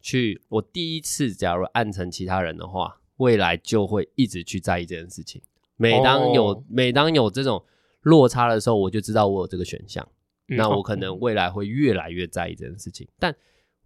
[0.00, 5.40] 去，我第一次假如按成其他人的话，未来就会一直去在意这件事情。
[5.76, 7.64] 每当有、哦、每当有这种
[8.02, 10.06] 落差的时候，我就知道我有这个选项。
[10.48, 13.34] 那我可能未来会越来越在意这件事情，但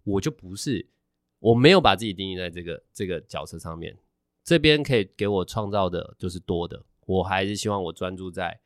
[0.03, 0.85] 我就不是，
[1.39, 3.97] 我没有把自己定义在这个这个角色上面。
[4.43, 8.59] 这边可以给我创造的就是多的，我还是希望我专注在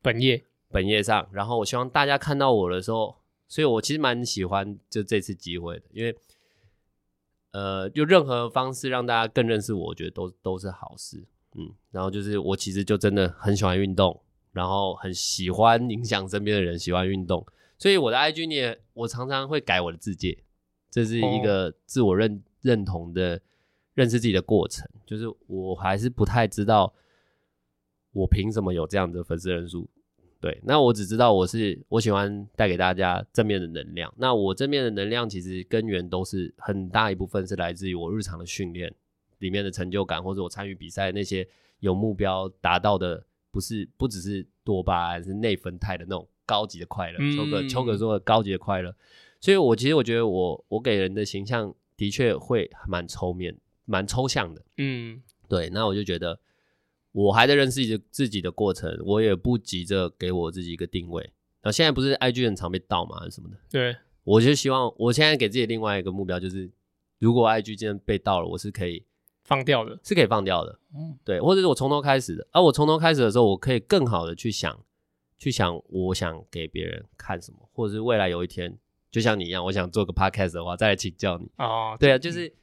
[0.00, 1.28] 本业本业上。
[1.32, 6.16] 然后我希望大家看到我的时候，所以我其实蛮喜欢就这次机会的，因为
[7.52, 11.22] 呃，就任何方式让大家更认识我，我觉得都都是好事。
[11.54, 14.18] 嗯，然后就是我其实就真的很喜欢运动。
[14.52, 17.46] 然后很喜欢影响身边的人，喜欢运动，
[17.78, 20.36] 所以我的 IG 你也，我常常会改我的自介，
[20.90, 23.40] 这是一个自我认认同的
[23.94, 24.88] 认识自己的过程。
[25.06, 26.92] 就是我还是不太知道，
[28.12, 29.88] 我凭什么有这样的粉丝人数？
[30.40, 34.12] 对，那我只知道我是我喜欢带给大家正面的能量。
[34.16, 38.92] 那我正面的能量其实根源都是很大一部分是来自于我日常的训练
[39.38, 41.46] 里面的成就感，或者我参与比赛那些
[41.80, 43.24] 有目标达到的。
[43.58, 47.18] 不是，不只是多巴胺，是内啡肽的那种高级的快乐。
[47.18, 48.94] 嗯、秋哥，秋哥说的高级的快乐。
[49.40, 54.64] 所以，我其实我觉得我我给人的形象的确会蛮抽面、蛮抽象的。
[54.76, 55.70] 嗯，对。
[55.70, 56.38] 那我就觉得
[57.10, 61.32] 我还在认识自己自己的过程，我也不急着给我自己一个定位。
[61.64, 63.18] 那现在不是 IG 很常被盗吗？
[63.18, 63.56] 还是什么的？
[63.68, 63.96] 对。
[64.22, 66.70] 我就希望我现在给自己另外一个目标，就是
[67.18, 69.04] 如果 IG 今天被盗了，我是可以。
[69.48, 74.78] 放掉的，是可以放掉的，嗯，对，或者是我从头开始的，而、啊、我从头开始的时候，我可以更好的去想，
[75.38, 78.76] 去想我想给别人看什么，或者是未来有一天，
[79.10, 81.50] 就像你一样，我想做个 podcast 的话，再来请教你。
[81.56, 82.54] 哦，对啊，就是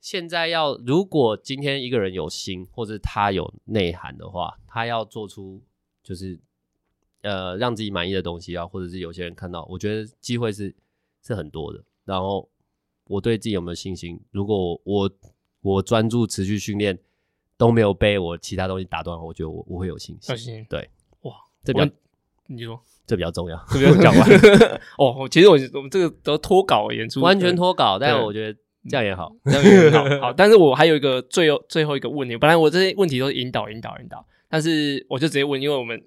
[0.00, 5.62] 现在要，如果今天一个人有心，或者他有内涵的话，他要做出
[6.02, 6.36] 就是
[7.22, 10.74] 呃让自己满意的东西啊，或者是有些人看到，我觉得机会是
[11.22, 11.80] 是很多的。
[12.04, 12.50] 然后
[13.04, 14.20] 我对自己有没有信心？
[14.32, 15.08] 如果我
[15.68, 16.98] 我专注持续训练
[17.58, 20.36] 都没有被我其他东西打断，我觉得我我会有信心。
[20.36, 20.88] 信对，
[21.22, 21.90] 哇，这比较
[22.46, 24.28] 你说这比较重要，这比较讲完
[24.96, 25.28] 哦。
[25.30, 28.58] 其实我我们这个都脱稿演出，完全脱稿，但是我觉得
[28.88, 30.20] 这样也好，这样也好。
[30.28, 36.02] 好，但是我还有一个最后最后一个问题，本来我这些问题都是引导引导引导，但是我就直接问，因为我们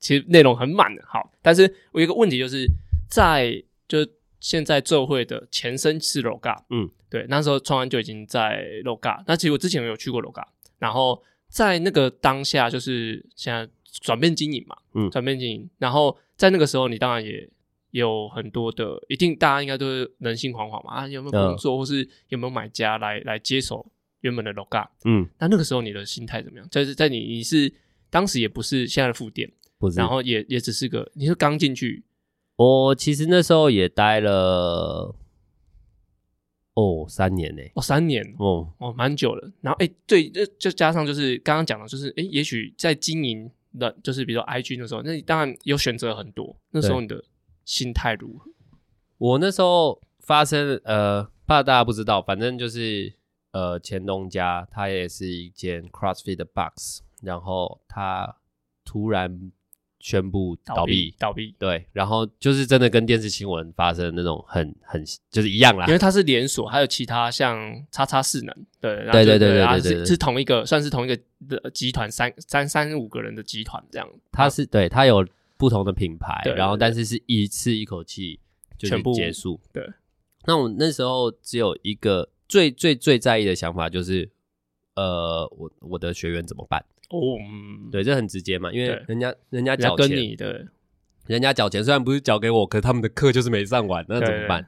[0.00, 1.02] 其实内容很满的。
[1.06, 2.66] 好，但是我有一个问题就是
[3.08, 3.98] 在就。
[4.40, 9.22] 现在做会的前身是 Loga，嗯，对，那时候创安就已经在 Loga。
[9.26, 10.44] 那其实我之前有去过 Loga，
[10.78, 13.68] 然后在那个当下，就是现在
[14.00, 15.68] 转变经营嘛，嗯，转变经营。
[15.78, 17.48] 然后在那个时候，你当然也
[17.90, 24.86] 有很多的，一定大家应该都是人心惶惶嘛，啊，有没有工作，或是有没有买家来来接手原本的 Loga？
[25.04, 26.68] 嗯，那那个时候你的心态怎么样？
[26.70, 27.72] 就是在你你是
[28.08, 32.04] 当时也不是现在的副店，不是，然后也也只是个你是刚进去。
[32.58, 35.14] 我其实那时候也待了
[36.74, 39.48] 哦三年呢，哦三年哦哦蛮久了。
[39.60, 43.48] 然后哎，对，就就加上就是刚刚讲的，就是哎，也许在经营
[43.78, 46.56] 的，就是比如说 IG 的时候，那你当然有选择很多。
[46.72, 47.22] 那时候你的
[47.64, 48.50] 心态如何？
[49.18, 53.14] 我那时候发生呃，怕大家不知道，反正就是
[53.52, 58.38] 呃，前东家他也是一间 CrossFit 的 Box，然后他
[58.84, 59.52] 突然。
[60.00, 67.58] 宣布倒闭，倒闭，对，然后就是真的跟电视新闻发生那种很很就是一样啦，因为它是连锁，还有其他像
[67.90, 71.18] 叉叉势能，对，对对对对对对，是同一个，算是同一个
[71.48, 74.08] 的集团，三三三五个人的集团这样。
[74.30, 75.26] 它是对，它有
[75.56, 78.38] 不同的品牌，然后但是是一次一口气
[78.78, 79.60] 全部结束。
[79.72, 79.84] 对，
[80.46, 84.30] 那我那时候只有一个最最最在意的想法就是，
[84.94, 86.84] 呃，我我的学员怎么办？
[87.10, 90.36] 哦，嗯，对，这很直接嘛，因为人家人家缴钱，
[91.26, 94.66] 人家缴钱，虽然不是缴给我，可是他们的课就是没上完，那怎么办？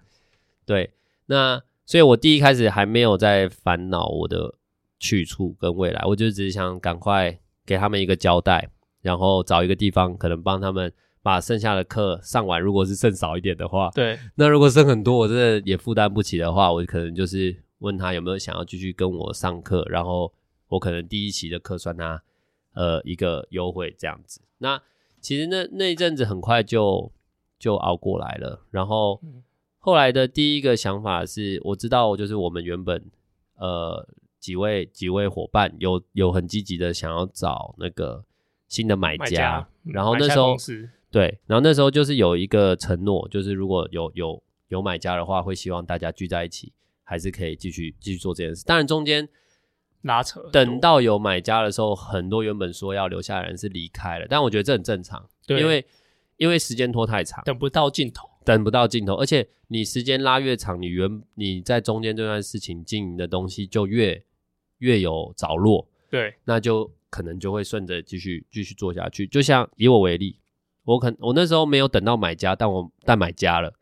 [0.64, 0.90] 对，
[1.26, 4.54] 那所以我第一开始还没有在烦恼我的
[4.98, 8.68] 去处跟未来，我就只是想赶快给他们一个交代，
[9.02, 12.60] 然后找一个地方，可能帮他们把剩下的课上完。
[12.60, 20.32] 如果是剩少一点的话，对，那如果剩很多，我真的也负担不起的话，我可能就是问他有没有想要继续跟我上课，然后
[20.68, 22.22] 我可能第一期的课算他。
[22.80, 24.80] 呃，一个优惠这样子，那
[25.20, 27.12] 其实那那一阵子很快就
[27.58, 28.62] 就熬过来了。
[28.70, 29.20] 然后
[29.78, 33.04] 后来的第一个想法是，我知道就是我们原本
[33.56, 34.08] 呃
[34.38, 38.24] 几位几位伙伴有有很积极的想要找那个
[38.66, 40.56] 新的买家，买家然后那时候
[41.10, 46.72] 对，然后那时候就是有一个承诺，就是如果有有有买家的话，会希望大家聚在一起，
[47.04, 48.64] 还是可以继续继续做这件事。
[48.64, 49.28] 当然中间。
[50.02, 55.84] 拉扯，等到有买家的时候，很多原本说要留下的人是离开了，但我觉得这很正常，对，因为
[56.36, 64.22] 因为时间拖太长，等不到尽头，等不到尽头，而且你时间拉越长，你原你在中间这段事情经营的东西就越
[64.78, 69.26] 越有着落，对，那就可能就会顺着继续继续做下去。
[69.26, 70.38] 就像以我为例，
[70.84, 73.74] 我可我那时候没有等到买家，但我但买家了。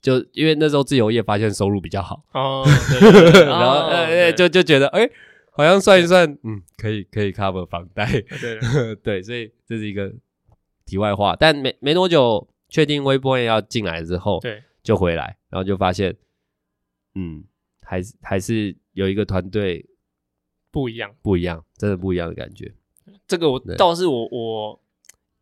[0.00, 2.24] 就因为那时候自由业发现收入比较好。
[2.32, 2.64] 哦，
[3.00, 5.12] 对 对对然后呃、欸、就就觉得哎、欸，
[5.52, 8.06] 好像算一算，嗯，可以可以 cover 房贷，
[8.40, 8.96] 对。
[9.02, 10.12] 对，所以这是一个
[10.86, 11.36] 题外话。
[11.38, 16.16] 但没没多久，确定微波要进来之后，对，就回来，然后就发现，
[17.14, 17.44] 嗯，
[17.82, 19.84] 还是还是有一个团队
[20.70, 22.72] 不一样，不一样，真的不一样的感觉。
[23.26, 24.80] 这个我倒是我我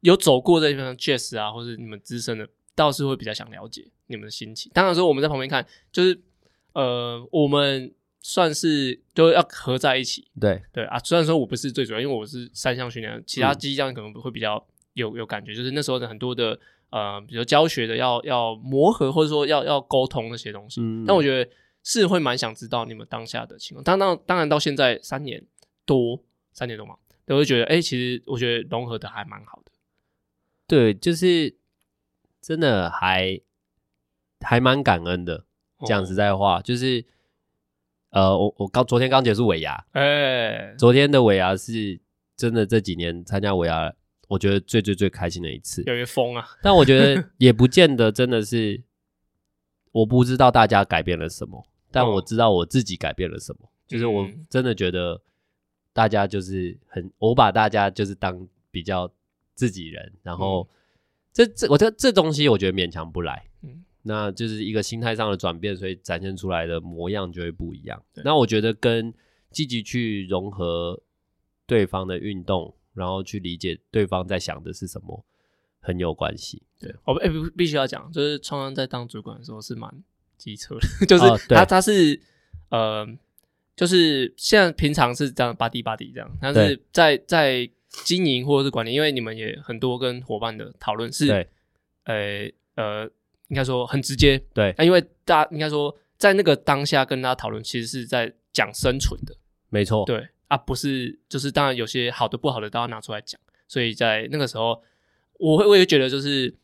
[0.01, 2.49] 有走过这边 Jess 啊，或是你们资深的。
[2.79, 4.71] 倒是会比较想了解你们的心情。
[4.73, 6.17] 当然说我们在旁边看，就是
[6.75, 10.29] 呃，我们算是都要合在一起。
[10.41, 15.53] 对对啊，虽然说我不是最主要，因为我是三项训练，其他机这样可能会比较有有感觉。
[15.53, 16.57] 就是那时候的很多的
[16.91, 20.81] 呃，比如教学的要要磨合，或者说要要沟通那些东西。
[20.81, 21.05] 嗯。
[21.05, 21.51] 但我觉得
[21.83, 23.83] 是会蛮想知道你们当下的情况。
[23.83, 25.45] 当当当然到现在三年
[25.85, 26.23] 多，
[26.53, 26.95] 三年多嘛，
[27.27, 29.73] 都会觉得哎、欸，其实我觉得融合的还蛮好的。
[30.69, 31.58] 对，就是。
[32.49, 33.39] 真的还
[34.41, 35.45] 还蛮感恩的，
[35.85, 37.05] 讲实在话，哦、就是
[38.09, 42.01] 呃，我我刚昨天刚结束尾牙，哎、欸，昨天的尾牙是
[42.39, 43.93] 真的这几年参加尾牙，
[44.29, 46.49] 我觉得最最最开心的一次，有点疯啊！
[46.63, 48.83] 但我觉得 也不见得真的是，
[49.93, 55.21] 我不知道大家改变了什么，但我知道我自己改变了什么，哦、就是我真的觉得
[55.93, 59.13] 大家就是很，我把大家就是当比较
[59.55, 60.67] 自己人，然后。
[61.39, 68.03] 这这，我觉得这东西我觉得勉强不来，嗯，那就是一个心态上的转变，所以展现出来的模样就会不一样。
[68.25, 69.15] 那我觉得跟
[69.53, 71.01] 积极去融合
[71.65, 75.25] 对方的运动，然后去理解对方在想的是什么，
[75.79, 76.61] 很有关系。
[76.81, 80.03] 对，我哎，必必须要讲，就是创安在当主管的时候是蛮
[80.37, 82.21] 机车的， 就是他、哦、他是
[82.71, 83.07] 呃
[83.77, 91.49] 就是现在平常是这样巴蒂巴蒂这样，但是在在经营或者是管理，因为你们也很多跟伙伴的讨论是，对，
[92.05, 93.11] 呃呃，
[93.49, 99.37] 应该说很直接，对，那因为大家应该说在那个当下跟大家讨论，其实是在讲生存的，
[99.69, 100.29] 没错，对。
[100.49, 104.83] 啊，不是，就是当然有些好的不好的都要拿出来讲，所以在那个时候，
[105.35, 106.55] 我会我也觉得就是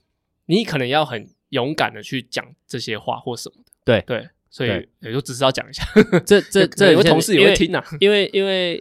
[0.47, 4.01] 你可能要很勇敢的去讲这些话或什么的，对。
[4.03, 4.29] 对。
[4.49, 4.71] 所以
[5.01, 5.83] 也就只是要讲一下，
[6.25, 8.81] 这这 这有同事也会听啊，因为因为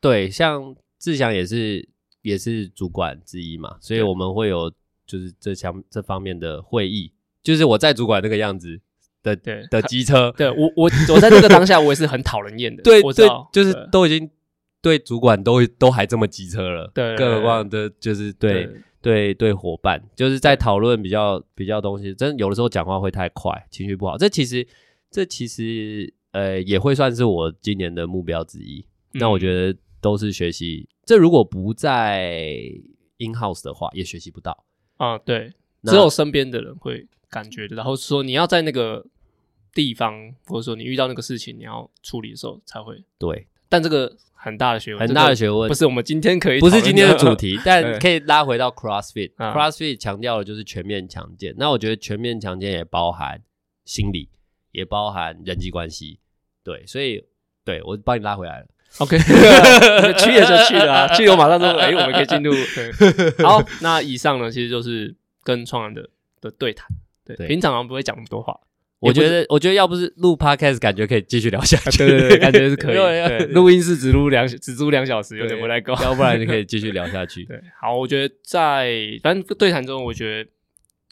[0.00, 1.88] 对，像志祥也是
[2.22, 4.70] 也是主管之一嘛，所以我们会有
[5.06, 7.10] 就是这项这方面的会议，
[7.42, 8.80] 就是我在主管那个样子
[9.22, 14.30] 的对的机车，对我我我在这个当下我也是很讨人厌的， 对，我知道，就是都已经
[14.80, 18.70] 对主管都都还这么机车了，对，更何况的就是对
[19.00, 24.66] 对对伙伴，就是在讨论比较比较东西，真有的时候讲话会太快，情绪不好，这其实。
[25.12, 28.78] 这其实呃也会算是我今年的目标之一。
[29.12, 30.88] 嗯、那我觉得都是学习。
[31.04, 32.28] 这如果不在
[33.18, 34.64] in house 的话，也学习不到
[34.96, 35.18] 啊。
[35.18, 35.52] 对，
[35.84, 37.76] 只有身边的人会感觉的。
[37.76, 39.06] 然后说你要在那个
[39.72, 43.02] 地方，或者说你遇到那个事情，你要处理的时候才会。
[43.18, 49.32] 对，但这个很大的学问，很大的学问，不是我们今天可以，不是今天的主题， 但可以拉回到 CrossFit。
[49.36, 51.54] 啊、CrossFit 强调的就是全面强健。
[51.58, 53.42] 那我觉得全面强健也包含
[53.84, 54.28] 心理。
[54.72, 56.20] 也包含人际关系，
[56.62, 57.24] 对，所以
[57.64, 58.68] 对我帮你拉回来了。
[58.98, 59.16] OK，
[60.18, 62.52] 去也就去了啊，去我马上说，哎、欸，我们可以进入。
[63.42, 66.08] 好，那以上呢，其实就是跟创安的
[66.40, 66.86] 的对谈。
[67.24, 68.58] 对，对平常好像不会讲那么多话。
[68.98, 71.98] 我觉得，我觉得要不是录 Podcast，感觉可以继续聊下去。
[71.98, 72.96] 对对对，感觉是可以。
[73.54, 75.94] 录音室只录两只录两小时，有点不太够。
[76.02, 77.44] 要不然就可以继续聊下去。
[77.44, 80.50] 对，好，我觉得在反正对谈中，我觉得。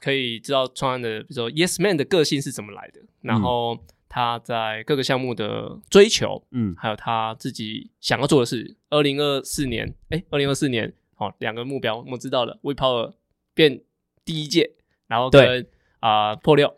[0.00, 3.76] 可以知道创安的，比如说 Yes Man 的个性是怎么来的，然后
[4.08, 8.76] 他在各个项目的追求，嗯，还有他自己想要做的事。
[8.90, 13.12] 二零二四年，哎，二零二四年，好，两个目标我们知道了，We Power
[13.54, 13.82] 变
[14.24, 14.72] 第一届，
[15.06, 15.66] 然后跟
[16.00, 16.74] 啊破六，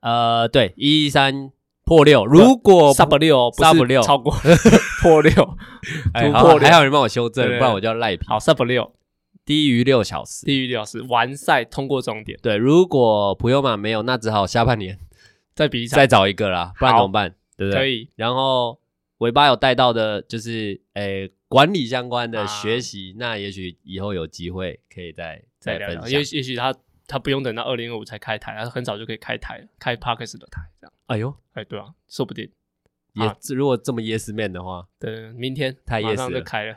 [0.00, 1.50] 呃，对，一三
[1.84, 4.02] 破六，如果 Sub 六，Sub 六。
[4.02, 4.32] 超过。
[5.02, 8.26] 破六，突破，还有人帮我修正，不然我就要赖皮。
[8.26, 8.92] 好，Sub 六。
[9.44, 12.38] 低于六小时，低于六小时完赛通过终点。
[12.42, 14.98] 对，如果普悠玛没有，那只好下半年
[15.58, 17.34] 再比一场，再找一个啦，不然怎么办？
[17.56, 17.80] 对不对？
[17.80, 18.08] 可以。
[18.14, 18.80] 然后
[19.18, 26.08] 尾巴有带到的，就是诶、欸、管理相关的学习，啊、那也许以后有机会可以再再分享。
[26.08, 26.72] 也也许他
[27.08, 30.92] 他不用等到二零二五才开台，他很早就可以开台了，开 Podcast 的台这样。
[31.06, 32.48] 哎呦，哎对啊，说不定
[33.14, 36.76] 也、啊、如果这么 Yes Man 的话，对，明天太 Yes 就开了。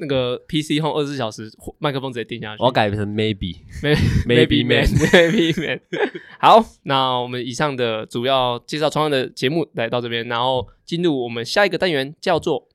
[0.00, 3.58] 那个 PC Home 二十四小时麦克风直接定下去，我要改成 Maybe
[4.26, 5.80] Maybe Man Maybe Man。
[6.40, 12.68] 好，那我们以上的主要介绍创业的节目来到这边，然后进入我们下一个单元，叫做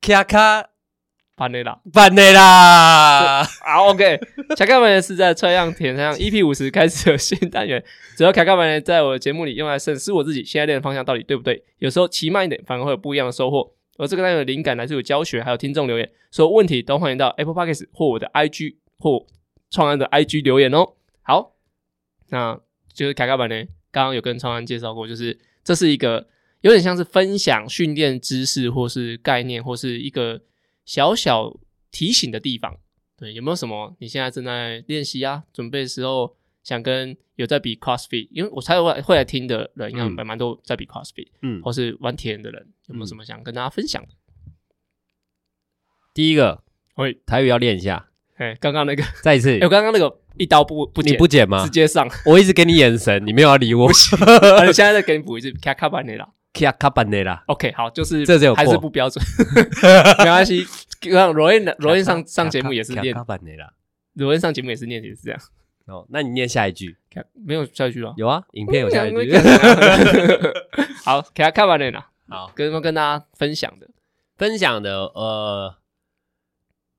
[0.00, 0.70] 卡卡。
[1.40, 4.20] 办的啦，办的啦，啊，OK。
[4.54, 7.82] 卡卡班是在川样田上 EP 五十开始有新单元，
[8.14, 11.64] 只要卡卡班在我的节目里用来审视我自己现在练的方向到底对不对。
[11.78, 13.72] 有时候骑慢一点，反而会有不一样的收获。
[13.96, 19.24] 而这个单元的灵感来自于教学，还有听众留言，所有问题都欢迎到 Apple Podcast 或我的 IG 或
[19.70, 20.90] 创安的 IG 留言哦。
[21.22, 21.54] 好，
[22.28, 22.60] 那
[22.92, 26.26] 就是卡卡班呢，刚刚有跟创安介绍过，就是这是一个
[26.60, 30.42] 有点像是分享训练知识或是概念或是一个。
[30.90, 31.56] 小小
[31.92, 32.76] 提醒的地方，
[33.16, 35.44] 对，有没有什么你现在正在练习啊？
[35.52, 44.02] 准备的时候想跟有在比 CrossFit，因为我猜会会来听的人，应该蛮蛮多在比 CrossFit，嗯，或是玩铁人的人，有没有什么想跟大家分享？
[44.02, 44.08] 的？
[46.12, 46.64] 第一个，
[46.96, 51.62] 喂，台语要练一下，哎，刚刚那个，再一次， 我刚刚那个一刀不不剪，你不剪吗？
[51.62, 53.92] 直接上，我一直给你眼神，你没有要理我，我
[54.72, 56.32] 现在再给你补一次，卡卡巴内啦。
[56.52, 59.24] 卡卡班内啦，OK，好，就是这有还是不标准，
[60.18, 60.66] 没关系。
[61.02, 63.72] 让罗燕罗燕上上节目也是念卡班内啦，
[64.14, 65.40] 罗燕上节目也是念也是这样。
[65.86, 66.96] 哦，那你念下一句，
[67.32, 68.14] 没有下一句了？
[68.16, 69.32] 有啊，影片有下一句。
[71.04, 73.88] 好，卡卡班内啦，好，跟跟大家分享的，
[74.36, 75.74] 分享的，呃，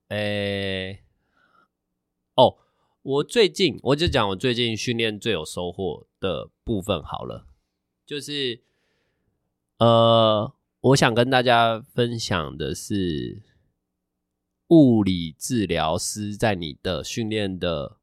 [0.08, 1.00] 诶，
[2.34, 2.58] 哦，
[3.02, 7.46] 我最近我就讲我最近训练最有收获的部分好了。
[8.04, 8.60] 就是，
[9.82, 13.42] 呃，我想跟大家分享的是，
[14.68, 17.96] 物理治疗师在你的训练的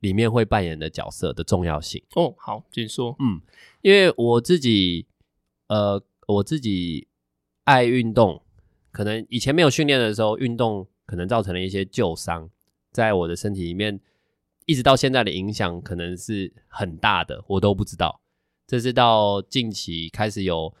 [0.00, 2.04] 里面会扮演的角色的重要性。
[2.14, 3.16] 哦，好，请说。
[3.20, 3.40] 嗯，
[3.80, 5.06] 因为我自己，
[5.68, 7.08] 呃，我自己
[7.64, 8.42] 爱运动，
[8.90, 12.50] 可能以前没有训练的时候，运动可能造成了一些旧伤，
[12.92, 13.98] 在我的身体里面
[14.66, 18.20] 一直到现在的影响可能是很大的，我都不知道。
[18.66, 20.76] 这是到近期开始有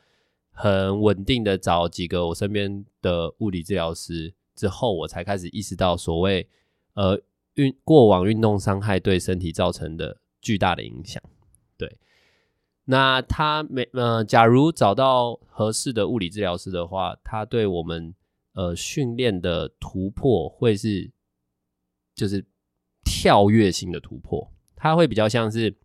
[0.60, 6.48] 很稳定的找几个我身边的物理治疗师之后，我才开始意识到所谓
[6.94, 7.20] 呃
[7.54, 11.22] 运过往运动伤害对身体造成的巨大的影响。
[11.76, 11.98] 对，
[12.86, 18.12] 那他没呃，假如找到合适的物理治疗师的话，他对我们
[18.54, 21.10] 呃训练的突破会是
[22.16, 22.44] 就是
[23.04, 25.76] 跳跃性的突破，它会比较像是。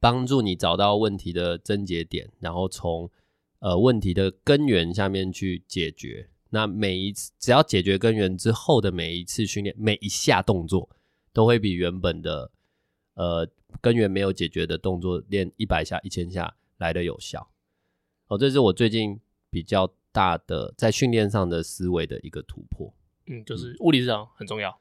[0.00, 3.10] 帮助你找到问题的症结点，然后从
[3.60, 6.28] 呃问题的根源下面去解决。
[6.50, 10.88] 那每一次只要解决根源之后的每一次训练，每一下动作
[11.32, 12.50] 都会比原本的
[13.14, 13.48] 呃
[13.80, 17.50] 根源没有解决的动作练一百下、一千下来得有效。
[18.28, 19.20] 哦，这是我最近
[19.50, 22.92] 比较大的在训练上的思维的一个突破。
[23.26, 24.80] 嗯，就是物理治疗很重要。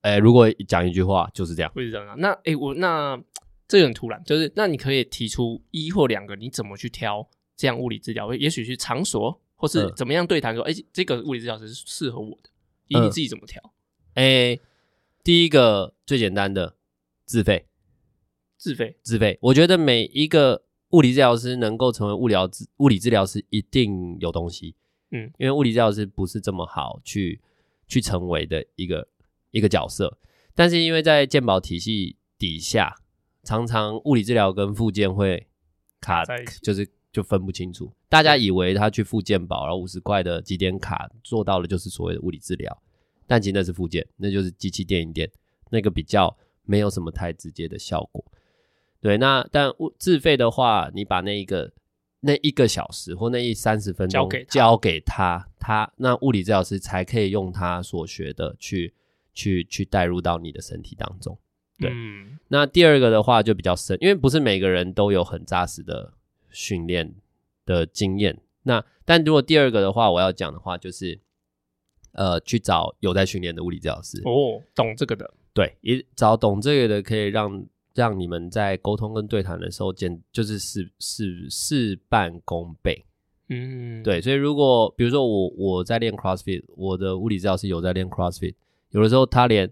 [0.00, 1.72] 哎，如果讲一句话就是这样。
[1.76, 3.22] 物理治疗，那哎我那。
[3.68, 7.28] 这个很突然，就是那你可以提出一或两个，你怎么去挑
[7.58, 8.32] 这样物理治疗？
[8.32, 12.48] 也许是场所，或是怎么样对谈说，哎、嗯，这个物理治疗师是适合我的，
[12.86, 13.60] 以你自己怎么调？
[14.14, 14.60] 哎、嗯，
[15.22, 16.76] 第一个最简单的，
[17.26, 17.66] 自费，
[18.56, 19.38] 自费，自费。
[19.42, 24.74] 我觉得每一个物理治疗师能够成为物疗治物理治疗师，一定有东西，
[25.10, 27.42] 嗯，因为物理治疗师不是这么好去
[27.86, 29.06] 去成为的一个
[29.50, 30.16] 一个角色，
[30.54, 32.94] 但是因为在健保体系底下。
[33.44, 35.46] 常常物理治疗跟复健会
[36.00, 37.92] 卡在一起，就是就分不清楚。
[38.08, 42.82] 大家以为他去复健保，然后五十块的几点卡做到了，就是所谓的物理治疗，
[43.26, 45.30] 但其实那是复健，那就是机器电一垫，
[45.70, 48.24] 那个比较没有什么太直接的效果。
[49.00, 51.72] 对，那但物自费的话，你把那一个
[52.20, 58.92] 那一个小时或那一三十分钟交给交给他，他那物理治疗师才可以用他所学的去
[59.32, 61.38] 去去带入到你的身体当中。
[61.78, 66.12] 对，嗯，那第二个的话就比较深，因为不是每个人都有很扎实的
[66.58, 67.14] 训练
[67.64, 68.36] 的经验。
[68.64, 71.20] 那但如果第二个的话，我要讲的话就是，
[72.10, 77.64] 呃，去找有在训练的物理治疗师哦，懂这个的，对，一找懂这个的，可以让
[77.94, 83.04] 让你们在沟通跟对谈的时候，简就是事事事半功倍。
[83.48, 88.56] 嗯，对，所以如果比如说我我在练 CrossFit，我的物理治疗师有在练 CrossFit，
[88.90, 89.70] 有的时候他连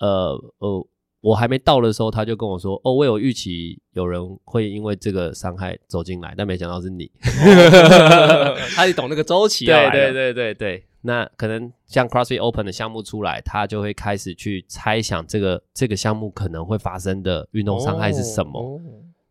[0.00, 0.86] 呃呃。
[1.24, 7.10] 我还没到的时候，他就跟我说：“哦，我有预期有人会因为这个伤害走进来，但没想到是你。
[7.24, 9.90] 哦” 他也懂那个周期啊。
[9.90, 18.60] 对对对对对，那可能像 CrossFit Open 的项目出来，他就会开始去猜想这个这个项目可能会发生的运动伤害是什么。
[18.60, 18.78] 哦、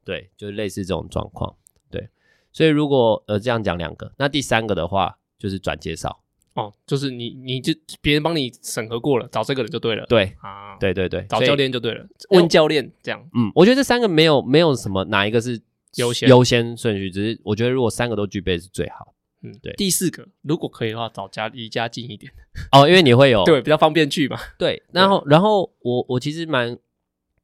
[0.03, 1.55] 对，就是类似这种状况。
[1.91, 2.09] 对，
[2.51, 6.22] 所以如果呃这样讲两个，那第三个的话就是转介绍。
[6.55, 10.05] 哦，就是你，你就别人帮你审核过了，找这个人就对了。
[10.05, 13.19] 对啊，对对对，找教练就对了，问教练这样。
[13.33, 15.59] 嗯，我觉得这三个没有没有什么哪一个是
[15.95, 19.15] 优先优先顺序，只是我觉得如果三个都具备是最好。
[19.41, 19.73] 嗯，对。
[19.73, 22.31] 第四个，如果可以的话，找家离家近一点。
[22.71, 24.37] 哦，因为你会有对比较方便去嘛。
[24.59, 26.77] 对，然后然后我我其实蛮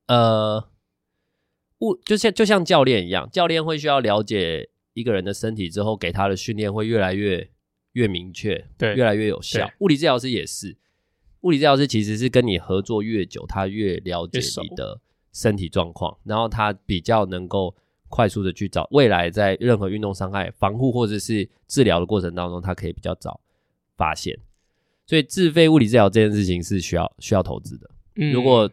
[0.06, 0.70] 呃，
[1.80, 7.50] 物就像就像教练一样，教练会需要了解一个人的身体之后，给他的训练会越来越。
[7.94, 9.70] 越明确，对，越来越有效。
[9.80, 10.78] 物理治疗师也是，
[11.42, 15.00] 物理治疗师其实是跟你合作越久，他越了解你的
[15.34, 17.76] 身体状况，然后他比较能够
[18.08, 23.40] 快速的去找未来在任何运动伤害防护或者是治疗的过程当中，他可以比较早
[23.98, 24.38] 发现。
[25.06, 27.90] 所以自费物理治疗这件事情是需要需要投资的。
[28.16, 28.70] 嗯，如果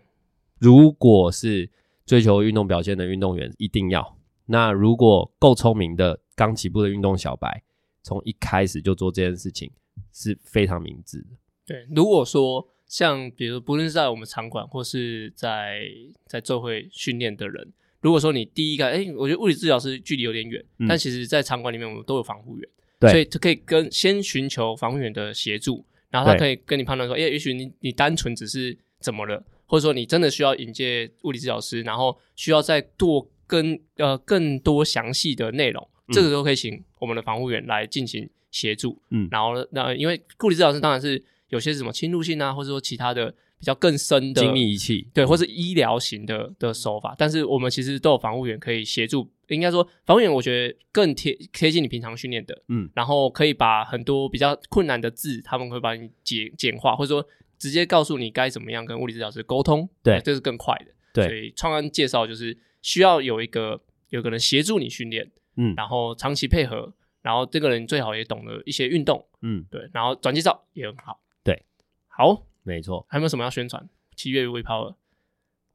[0.58, 1.70] 如果是
[2.04, 4.16] 追求运动表现的运动员，一定要。
[4.44, 7.62] 那如果够聪明的刚起步的运动小白。
[8.06, 9.68] 从一开始就做这件事情
[10.12, 11.26] 是非常明智的。
[11.66, 15.80] 对，如果说像比如不论是在我们场馆或是在
[16.28, 22.68] 在做会训练的人，如果说你第一个，哎，我觉得物理治疗师距离有点远，嗯、但其实在场馆里面我们都有防护员，
[23.10, 35.88] 所以他可以跟先寻求防护员的协助，然后他可以跟你判断说，哎，也许你你单纯只是怎么了，或者说你真的需要引介物理治疗师，然后需要再多跟呃更多详细的内容。
[36.08, 49.30] 这个都可以请我们的防护员来进行协助，嗯，然后呢，那因为物理治疗师当然是有些什么侵入性啊，或者说其他的比较更深的精密仪器，对，或是医疗型的的手法，但是我们其实都有防护员可以协助。
[49.48, 57.24] 应该说，防护员我觉得更贴贴近你平常训练的，嗯，然后可以把很多比较困难的字，他们会帮你简简化，或者说
[57.56, 60.86] 直接告诉你该怎么样跟物理治疗师沟通，对，这是更快的。
[61.12, 65.30] 对，所以创安介绍就是需要有一个有个人协助你训练。
[65.56, 66.92] 嗯，然后长期配合，
[67.22, 71.64] 然后这个人最好也懂得一些运动，嗯，对，然后转介绍也很好，对，
[72.08, 73.04] 好，没错。
[73.08, 73.88] 还有没有什么要宣传？
[74.14, 74.96] 七月 V Power，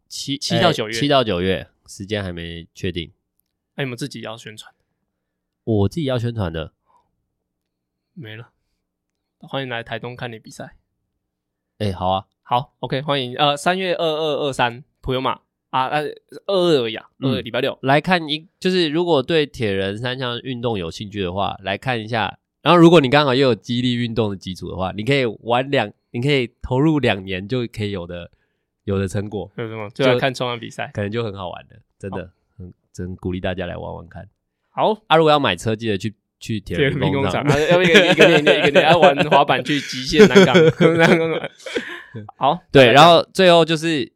[0.07, 3.11] 七七到九月，七到九月，时间还没确定。
[3.75, 4.73] 那你们自己要宣传？
[5.63, 6.73] 我自己要宣传的
[8.13, 8.51] 没了。
[9.39, 10.77] 欢迎来台东看你比赛。
[11.79, 13.35] 哎，好啊，好，OK，欢迎。
[13.37, 15.41] 呃，三月二二二三，普悠玛
[15.72, 16.03] 啊，呃，
[16.45, 22.38] 二二而已啊，二二礼拜六来看一，就是如果对铁人三项运动有兴趣的话，来看一下。
[22.61, 28.30] 然后，如果你刚好又有激励运动的基础的话，你可以玩两，你可以投入两年就可以有的
[28.84, 29.52] 有的成果。
[29.57, 29.89] 有什么？
[29.95, 34.30] 就要看冲浪比赛，可能就很好玩的，真的，很真鼓励大家来玩玩看。
[34.69, 40.56] 好啊，如果要买车，记得去去铁人工厂，要一个一个练练一个练，要玩滑板去极限南港。
[42.38, 44.11] 好，对，然后最后就是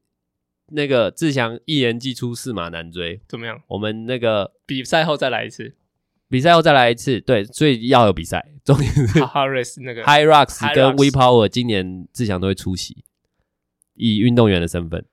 [0.76, 3.62] 那个志祥一言既出，驷马难追，怎么样？
[3.68, 5.74] 我们那个比赛后再来一次。
[6.28, 8.46] 比赛后再来一次，对，所以要有比赛。
[8.64, 13.04] 重点是 Harris 那个 Hyrox 跟 We Power 今年志祥都会出席，
[13.94, 15.06] 以运动员的身份。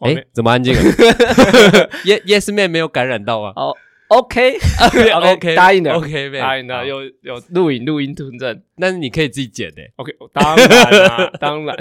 [0.00, 0.80] 哎，怎么安静了？
[2.04, 3.52] Yes Yes Man 没有感染到啊？
[3.56, 3.76] 哦
[4.08, 9.82] ，OK，OK， 答应的，OK，答应的，有有录影录音存证，那你可以自己剪的。
[9.96, 11.76] OK，当然当然，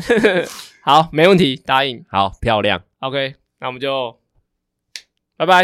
[0.86, 2.04] 好，没问题，答应。
[2.10, 2.84] 好，漂亮。
[3.00, 4.20] OK，那我们就
[5.38, 5.64] 拜拜。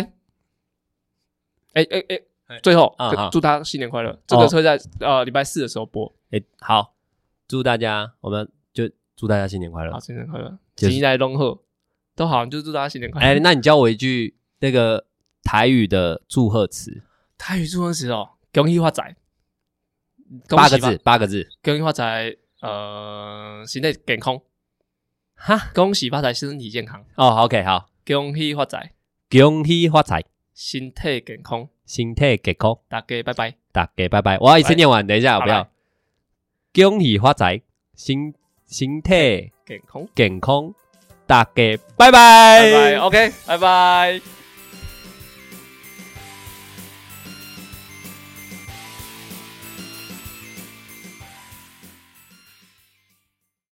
[1.74, 2.06] 哎哎
[2.48, 2.60] 哎！
[2.64, 2.96] 最后，
[3.30, 4.18] 祝他新年快乐。
[4.26, 6.10] 这个车在呃礼拜四的时候播。
[6.32, 6.96] 哎，好，
[7.50, 9.92] 祝大家，我们就祝大家新年快乐。
[9.92, 11.62] 好，新年快乐，吉来龙贺，
[12.16, 13.28] 都好，就祝大家新年快乐。
[13.28, 15.06] 哎，那你教我一句那个
[15.44, 17.04] 台语的祝贺词。
[17.38, 19.18] 台语祝贺词哦，恭喜发财，
[20.48, 24.42] 八个字，八个字，恭喜发财，呃，身体健康。
[25.40, 27.04] 哈，恭喜发财，身体健康。
[27.16, 28.92] 哦，OK，好，恭喜发财，
[29.30, 30.24] 恭喜发财。
[30.54, 34.38] 身体健康，身体健康，大家拜拜，大家拜拜。
[34.40, 35.66] 我要一次念完，等一下，我不要。
[36.74, 37.62] 恭喜发财，
[37.96, 38.34] 身
[38.68, 40.74] 身体健康，健康，
[41.26, 41.52] 大家
[41.96, 44.39] 拜拜，拜拜，OK，拜拜。